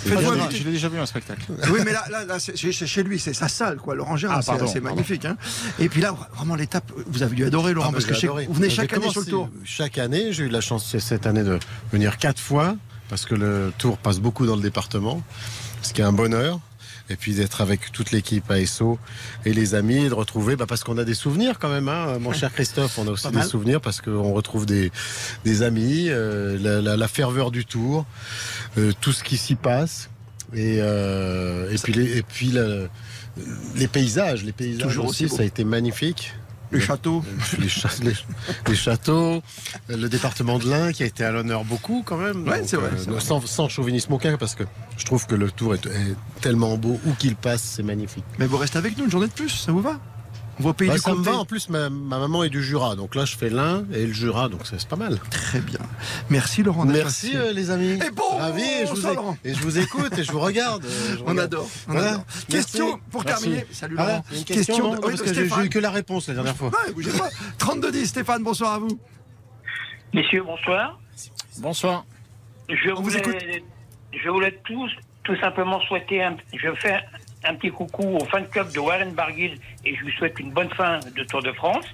je 0.05 0.10
l'ai- 0.13 0.25
inviter. 0.25 0.57
je 0.57 0.63
l'ai 0.65 0.71
déjà 0.71 0.89
vu 0.89 0.99
un 0.99 1.05
spectacle. 1.05 1.41
Oui, 1.71 1.79
mais 1.86 1.93
là, 1.93 2.03
là, 2.12 2.25
là, 2.25 2.38
chez 2.39 3.03
lui, 3.03 3.19
c'est 3.19 3.34
sa 3.34 3.47
salle, 3.47 3.77
quoi. 3.77 3.95
Laurent 3.95 4.17
Gérard, 4.17 4.41
Ah, 4.47 4.57
c'est 4.67 4.81
magnifique. 4.81 5.25
Hein. 5.25 5.38
Et 5.79 5.89
puis 5.89 6.01
là, 6.01 6.15
vraiment 6.36 6.55
l'étape, 6.55 6.91
vous 7.07 7.23
avez 7.23 7.36
dû 7.36 7.45
adorer, 7.45 7.73
Laurent, 7.73 7.91
parce 7.91 8.05
que 8.05 8.13
vous 8.47 8.53
venez 8.53 8.69
chaque 8.69 8.93
année 8.93 9.10
sur 9.10 9.21
le 9.21 9.27
tour. 9.27 9.49
Chaque 9.63 9.97
année, 9.97 10.34
j'ai 10.34 10.43
eu 10.45 10.50
la 10.50 10.62
chance 10.62 10.97
cette 10.97 11.26
année 11.26 11.43
de 11.43 11.60
venir 11.91 12.17
quatre 12.17 12.39
fois 12.39 12.76
parce 13.10 13.26
que 13.26 13.36
le 13.36 13.71
tour 13.78 13.97
passe 13.97 14.19
beaucoup 14.19 14.45
dans 14.45 14.56
le 14.56 14.62
département, 14.62 15.21
ce 15.82 15.93
qui 15.93 16.02
est 16.02 16.06
un 16.06 16.13
bonheur. 16.13 16.60
Et 17.10 17.17
puis 17.17 17.34
d'être 17.34 17.60
avec 17.60 17.91
toute 17.91 18.12
l'équipe 18.12 18.50
ASO 18.50 18.97
et 19.43 19.52
les 19.54 19.76
amis, 19.76 20.06
et 20.06 20.08
de 20.10 20.13
retrouver, 20.13 20.56
bah, 20.56 20.65
parce 20.65 20.86
qu'on 20.86 20.97
a 20.97 21.04
des 21.04 21.13
souvenirs 21.13 21.60
quand 21.60 21.67
même, 21.67 21.89
hein, 21.89 22.19
mon 22.19 22.32
cher 22.32 22.54
Christophe, 22.54 22.97
on 23.00 23.08
a 23.08 23.12
aussi 23.12 23.24
des 23.32 23.41
souvenirs 23.50 23.82
parce 23.82 24.00
qu'on 24.00 24.32
retrouve 24.32 24.65
des, 24.65 24.93
des 25.43 25.62
amis, 25.62 26.06
euh, 26.08 26.58
la, 26.62 26.80
la- 26.82 26.95
la 26.95 27.08
ferveur 27.10 27.52
du 27.52 27.65
tour, 27.65 28.06
euh, 28.78 28.93
tout 29.02 29.12
ce 29.12 29.26
qui 29.26 29.36
s'y 29.36 29.56
passe, 29.56 30.10
et, 30.54 30.78
euh, 30.80 31.69
et 31.69 31.76
puis, 31.78 31.91
les, 31.93 32.17
et 32.19 32.21
puis 32.24 32.52
la- 32.52 32.88
les 33.76 33.88
paysages, 33.89 34.45
les 34.45 34.54
paysages 34.54 34.84
Toujours 34.88 35.08
aussi, 35.08 35.26
aussi 35.26 35.32
beau. 35.32 35.38
ça 35.38 35.43
a 35.43 35.45
été 35.45 35.65
magnifique. 35.65 36.34
Les 36.71 36.79
châteaux. 36.81 37.23
les, 37.60 37.67
cha- 37.69 37.89
les- 38.01 38.13
les 38.67 38.75
châteaux, 38.75 39.41
le 39.89 40.07
département 40.07 40.57
de 40.60 40.69
l'Ain 40.69 40.91
qui 40.93 41.03
a 41.03 41.05
été 41.05 41.23
à 41.23 41.31
l'honneur 41.31 41.63
beaucoup 41.65 42.01
quand 42.05 42.17
même. 42.17 42.47
Ouais, 42.47 42.60
Donc, 42.60 42.69
c'est 42.69 42.77
vrai, 42.77 42.89
euh, 42.93 42.97
c'est 42.97 43.10
vrai. 43.10 43.19
Sans, 43.19 43.45
sans 43.45 43.67
chauvinisme 43.69 44.13
aucun 44.13 44.38
parce 44.38 44.55
que 44.55 44.63
je 44.97 45.03
trouve 45.05 45.25
que 45.27 45.36
le 45.36 45.51
tour 45.51 45.73
est, 45.75 45.86
est 45.86 46.15
tellement 46.41 46.77
beau 46.77 46.99
où 47.05 47.12
qu'il 47.13 47.36
passe, 47.36 47.62
c'est 47.62 47.84
magnifique. 47.84 48.23
Mais 48.39 48.45
vous 48.47 48.57
restez 48.57 48.77
avec 48.77 48.97
nous 48.97 49.05
une 49.05 49.12
journée 49.12 49.27
de 49.27 49.34
plus, 49.34 49.49
ça 49.49 49.71
vous 49.71 49.81
va? 49.81 49.99
On 50.59 50.63
va 50.63 50.69
au 50.69 50.73
pays 50.73 50.89
Ouais, 50.89 50.95
du 50.95 51.01
ça 51.01 51.13
me 51.15 51.23
va. 51.23 51.37
En 51.37 51.45
plus, 51.45 51.69
ma, 51.69 51.89
ma 51.89 52.19
maman 52.19 52.43
est 52.43 52.49
du 52.49 52.61
Jura, 52.61 52.95
donc 52.95 53.15
là 53.15 53.25
je 53.25 53.35
fais 53.35 53.49
l'Ain 53.49 53.85
et 53.93 54.05
le 54.05 54.13
Jura, 54.13 54.47
donc 54.49 54.61
c'est 54.65 54.79
c'est 54.79 54.87
pas 54.89 54.95
mal. 54.95 55.17
Très 55.31 55.59
bien. 55.59 55.79
Merci 56.29 56.61
Laurent. 56.61 56.85
Merci 56.85 57.31
euh, 57.35 57.51
les 57.53 57.71
amis. 57.71 57.93
Et 58.05 58.11
bon, 58.11 58.37
Ravi, 58.37 58.61
et 58.61 58.81
je, 58.85 58.89
vous 58.89 58.95
bonsoir, 58.95 59.13
ai- 59.13 59.15
Laurent. 59.15 59.37
et 59.43 59.53
je 59.53 59.61
vous 59.61 59.79
écoute 59.79 60.17
et 60.17 60.23
je 60.23 60.31
vous 60.31 60.39
regarde. 60.39 60.85
euh, 60.85 61.15
je 61.17 61.21
On 61.23 61.25
regarde. 61.25 61.39
adore. 61.39 61.67
on 61.87 61.91
Voilà. 61.93 62.07
adore. 62.11 62.25
Merci. 62.27 62.45
Question 62.47 62.99
pour 63.09 63.23
Merci. 63.25 63.43
terminer. 63.43 63.65
Salut 63.71 63.95
Ah, 63.97 64.05
Laurent. 64.07 64.23
une 64.33 64.43
question, 64.43 64.77
non, 64.89 64.95
de- 64.95 64.99
parce 65.01 65.21
que 65.21 65.33
j'ai 65.33 65.45
eu 65.47 65.69
que 65.69 65.79
la 65.79 65.89
réponse 65.91 66.27
la 66.27 66.33
dernière 66.35 66.55
fois. 66.55 66.67
Ouais, 66.69 66.93
bougez 66.93 67.11
pas. 67.11 67.29
32-10, 67.57 68.05
Stéphane, 68.05 68.43
bonsoir 68.43 68.73
à 68.73 68.79
vous. 68.79 68.99
Messieurs, 70.13 70.43
bonsoir. 70.43 70.99
Bonsoir. 71.59 72.05
Je 72.69 72.89
On 72.91 72.95
vous 72.95 73.03
voulais, 73.03 73.17
écoute. 73.19 73.35
je 74.23 74.29
voulais 74.29 74.59
tous, 74.65 74.91
tout 75.23 75.35
simplement 75.39 75.79
souhaiter 75.87 76.23
un, 76.23 76.35
je 76.53 76.69
fais 76.79 76.99
un 77.43 77.56
petit 77.56 77.71
coucou 77.71 78.17
au 78.17 78.25
fan 78.25 78.47
club 78.47 78.71
de 78.71 78.80
Warren 78.80 79.13
Barguil 79.13 79.60
et 79.86 79.95
je 79.95 80.04
lui 80.04 80.13
souhaite 80.13 80.39
une 80.39 80.51
bonne 80.51 80.69
fin 80.69 80.99
de 80.99 81.23
Tour 81.23 81.41
de 81.41 81.51
France. 81.51 81.86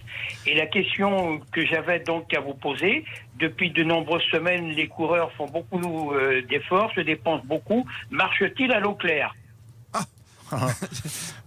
Et 0.45 0.55
la 0.55 0.65
question 0.65 1.39
que 1.51 1.65
j'avais 1.65 1.99
donc 1.99 2.33
à 2.33 2.39
vous 2.39 2.53
poser, 2.53 3.05
depuis 3.39 3.71
de 3.71 3.83
nombreuses 3.83 4.23
semaines, 4.31 4.69
les 4.69 4.88
coureurs 4.88 5.31
font 5.33 5.47
beaucoup 5.47 6.13
euh, 6.13 6.41
d'efforts, 6.43 6.91
se 6.93 7.01
dépensent 7.01 7.45
beaucoup. 7.45 7.86
Marche-t-il 8.12 8.71
à 8.71 8.79
l'eau 8.79 8.93
claire 8.95 9.33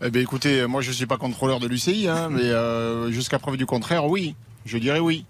eh 0.02 0.10
bien, 0.10 0.20
écoutez, 0.20 0.66
moi 0.66 0.82
je 0.82 0.88
ne 0.90 0.94
suis 0.94 1.06
pas 1.06 1.16
contrôleur 1.16 1.58
de 1.58 1.66
l'UCI, 1.66 2.06
hein, 2.06 2.28
mais 2.30 2.42
euh, 2.42 3.10
jusqu'à 3.10 3.38
preuve 3.38 3.56
du 3.56 3.64
contraire, 3.64 4.04
oui. 4.04 4.34
Je 4.66 4.76
dirais 4.76 4.98
oui. 4.98 5.24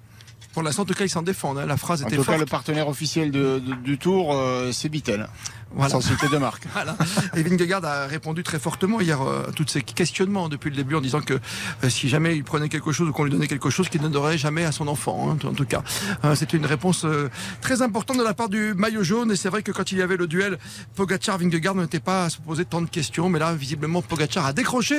Pour 0.52 0.62
l'instant, 0.62 0.82
en 0.82 0.84
tout 0.86 0.94
cas, 0.94 1.04
ils 1.04 1.08
s'en 1.10 1.22
défendent. 1.22 1.58
hein. 1.58 1.66
La 1.66 1.76
phrase 1.76 2.02
En 2.02 2.06
était 2.06 2.16
tout 2.16 2.22
cas, 2.22 2.26
forte. 2.32 2.40
le 2.40 2.46
partenaire 2.46 2.88
officiel 2.88 3.30
de- 3.30 3.60
de- 3.64 3.74
du 3.74 3.98
Tour, 3.98 4.32
euh, 4.34 4.72
c'est 4.72 4.88
Bitel. 4.88 5.28
Voilà. 5.72 5.90
Sans 5.92 6.00
citer 6.00 6.26
de 6.28 6.36
marque. 6.36 6.64
Voilà. 6.72 6.96
Et 7.36 7.44
Vingegaard 7.44 7.84
a 7.84 8.06
répondu 8.06 8.42
très 8.42 8.58
fortement 8.58 9.00
hier 9.00 9.22
euh, 9.22 9.48
à 9.48 9.52
tous 9.52 9.64
ces 9.68 9.82
questionnements 9.82 10.48
depuis 10.48 10.68
le 10.70 10.74
début 10.74 10.96
en 10.96 11.00
disant 11.00 11.20
que 11.20 11.34
euh, 11.34 11.88
si 11.88 12.08
jamais 12.08 12.34
il 12.34 12.42
prenait 12.42 12.68
quelque 12.68 12.90
chose 12.90 13.08
ou 13.08 13.12
qu'on 13.12 13.22
lui 13.22 13.30
donnait 13.30 13.46
quelque 13.46 13.70
chose 13.70 13.88
qu'il 13.88 14.02
ne 14.02 14.08
donnerait 14.08 14.36
jamais 14.38 14.64
à 14.64 14.72
son 14.72 14.88
enfant, 14.88 15.30
hein, 15.30 15.38
en 15.46 15.52
tout 15.54 15.64
cas. 15.66 15.84
Euh, 16.24 16.34
C'était 16.34 16.56
une 16.56 16.66
réponse 16.66 17.04
euh, 17.04 17.28
très 17.60 17.82
importante 17.82 18.18
de 18.18 18.24
la 18.24 18.34
part 18.34 18.48
du 18.48 18.74
maillot 18.74 19.04
jaune 19.04 19.30
et 19.30 19.36
c'est 19.36 19.48
vrai 19.48 19.62
que 19.62 19.70
quand 19.70 19.92
il 19.92 19.98
y 19.98 20.02
avait 20.02 20.16
le 20.16 20.26
duel 20.26 20.58
Pogacar-Vingegaard 20.96 21.76
on 21.76 21.82
n'était 21.82 22.00
pas 22.00 22.24
à 22.24 22.30
se 22.30 22.38
poser 22.38 22.64
tant 22.64 22.80
de 22.82 22.88
questions 22.88 23.28
mais 23.28 23.38
là 23.38 23.54
visiblement 23.54 24.02
Pogacar 24.02 24.46
a 24.46 24.52
décroché 24.52 24.96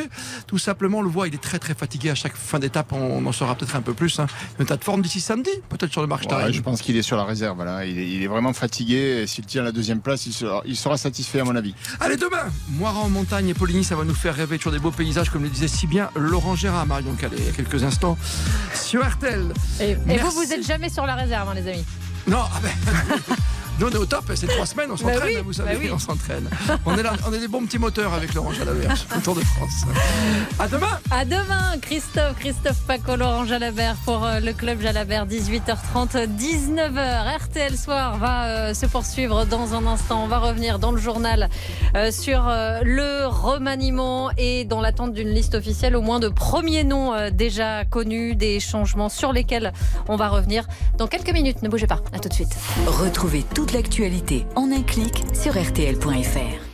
tout 0.48 0.58
simplement 0.58 1.00
on 1.00 1.02
le 1.02 1.10
voit 1.10 1.28
il 1.28 1.36
est 1.36 1.42
très 1.42 1.60
très 1.60 1.74
fatigué 1.74 2.10
à 2.12 2.16
chaque 2.16 2.36
fin 2.38 2.60
d'étape 2.60 2.94
on 2.94 3.26
en 3.26 3.32
saura 3.32 3.56
peut-être 3.56 3.76
un 3.76 3.82
peu 3.82 3.94
plus 3.94 4.20
hein. 4.20 4.28
un 4.60 4.66
tas 4.66 4.78
de 4.78 4.84
forme 4.84 5.02
d'ici 5.02 5.20
samedi 5.20 5.41
peut-être 5.70 5.92
sur 5.92 6.02
le 6.02 6.08
marche 6.08 6.26
Ouais, 6.28 6.54
je 6.54 6.62
pense 6.62 6.82
qu'il 6.82 6.96
est 6.98 7.02
sur 7.02 7.18
la 7.18 7.24
réserve. 7.24 7.64
Là. 7.64 7.86
Il, 7.86 7.98
est, 8.00 8.10
il 8.10 8.24
est 8.24 8.28
vraiment 8.28 8.54
fatigué. 8.54 9.22
Et 9.22 9.28
S'il 9.28 9.46
tient 9.46 9.64
la 9.64 9.72
deuxième 9.72 10.00
place, 10.00 10.26
il 10.26 10.34
sera, 10.34 10.62
il 10.66 10.76
sera 10.76 10.98
satisfait, 10.98 11.40
à 11.40 11.44
mon 11.44 11.56
avis. 11.56 11.74
Allez, 12.00 12.18
demain, 12.18 12.46
Moira 12.70 13.00
en 13.00 13.10
montagne 13.10 13.50
et 13.50 13.54
Poligny, 13.54 13.84
ça 13.84 13.96
va 13.96 14.04
nous 14.04 14.14
faire 14.14 14.36
rêver 14.36 14.58
sur 14.60 14.72
des 14.72 14.80
beaux 14.80 14.92
paysages, 14.92 15.30
comme 15.30 15.44
le 15.44 15.50
disait 15.50 15.68
si 15.68 15.88
bien 15.88 16.10
Laurent 16.16 16.56
Gérard, 16.56 16.86
Marion 16.86 17.14
Calais, 17.14 17.38
il 17.40 17.46
y 17.46 17.50
a 17.50 17.52
quelques 17.52 17.84
instants, 17.84 18.18
sur 18.74 19.06
RTL. 19.08 19.54
Et, 19.80 19.96
vous, 19.96 20.32
vous 20.32 20.54
êtes 20.54 20.66
jamais 20.66 20.90
sur 20.90 21.06
la 21.06 21.16
réserve, 21.16 21.50
hein, 21.50 21.54
les 21.56 21.68
amis. 21.68 21.86
Non, 22.28 22.44
ah 22.44 22.60
ben, 22.62 23.34
nous 23.80 23.88
on 23.88 23.90
est 23.90 23.98
au 23.98 24.06
top, 24.06 24.26
c'est 24.36 24.48
trois 24.48 24.66
semaines, 24.66 24.90
on 24.92 24.98
s'entraîne, 24.98 25.20
Bah 25.20 25.26
oui, 25.26 25.36
hein, 25.38 25.44
vous 25.46 25.54
savez, 25.54 25.74
bah 25.74 25.80
oui. 25.84 25.90
on 25.94 26.00
s'entraîne. 26.00 26.50
On 26.86 26.98
est 26.98 27.04
là, 27.04 27.14
on 27.28 27.34
est 27.34 27.40
des 27.40 27.48
bons 27.48 27.66
petits 27.66 27.80
moteurs 27.80 28.14
avec 28.14 28.34
Laurent 28.34 28.54
Jalabert 28.54 28.96
sur 28.98 29.08
le 29.16 29.22
Tour 29.22 29.36
de 29.36 29.42
France. 29.42 29.86
À 30.60 30.68
demain 30.68 31.00
À 31.10 31.26
demain, 31.26 31.78
Christophe, 31.82 32.36
Christophe 32.40 32.80
Paco, 32.88 33.16
Laurent 33.16 33.46
Jalabert 33.46 33.96
pour 34.06 34.24
euh, 34.26 34.40
le 34.40 34.54
club 34.54 34.82
Jalabert, 34.82 35.26
18h30, 35.26 36.28
19h. 36.38 37.38
RTL 37.38 37.78
Soir 37.78 38.18
va 38.18 38.46
euh, 38.46 38.74
se 38.74 38.86
poursuivre 38.86 39.46
dans 39.46 39.74
un 39.74 39.86
instant. 39.88 40.24
On 40.24 40.28
va 40.28 40.40
revenir 40.40 40.78
dans 40.80 40.92
le 40.92 41.00
journal 41.00 41.50
euh, 41.96 42.12
sur 42.12 42.48
euh, 42.48 42.82
le 42.84 43.26
remaniement 43.28 44.30
et 44.38 44.66
dans 44.66 44.82
l'attente 44.82 45.14
d'une 45.14 45.30
liste 45.30 45.56
officielle, 45.56 45.96
au 45.96 46.02
moins 46.02 46.20
de 46.20 46.30
premiers 46.30 46.84
noms 46.84 47.14
euh, 47.14 47.30
déjà 47.32 47.86
connus, 47.86 48.36
des 48.36 48.60
changements 48.60 49.10
sur 49.10 49.34
lesquels 49.34 49.74
on 50.08 50.16
va 50.16 50.30
revenir 50.30 50.68
dans 50.98 51.08
quelques 51.08 51.32
minutes. 51.34 51.62
Ne 51.64 51.70
bougez 51.70 51.88
pas, 51.88 52.00
à 52.14 52.20
tout 52.20 52.30
de 52.30 52.34
suite. 52.34 52.56
Retrouvez 52.86 53.44
toute 53.62 53.74
l'actualité 53.74 54.48
en 54.56 54.72
un 54.72 54.82
clic 54.82 55.24
sur 55.36 55.54
RTL.fr. 55.54 56.71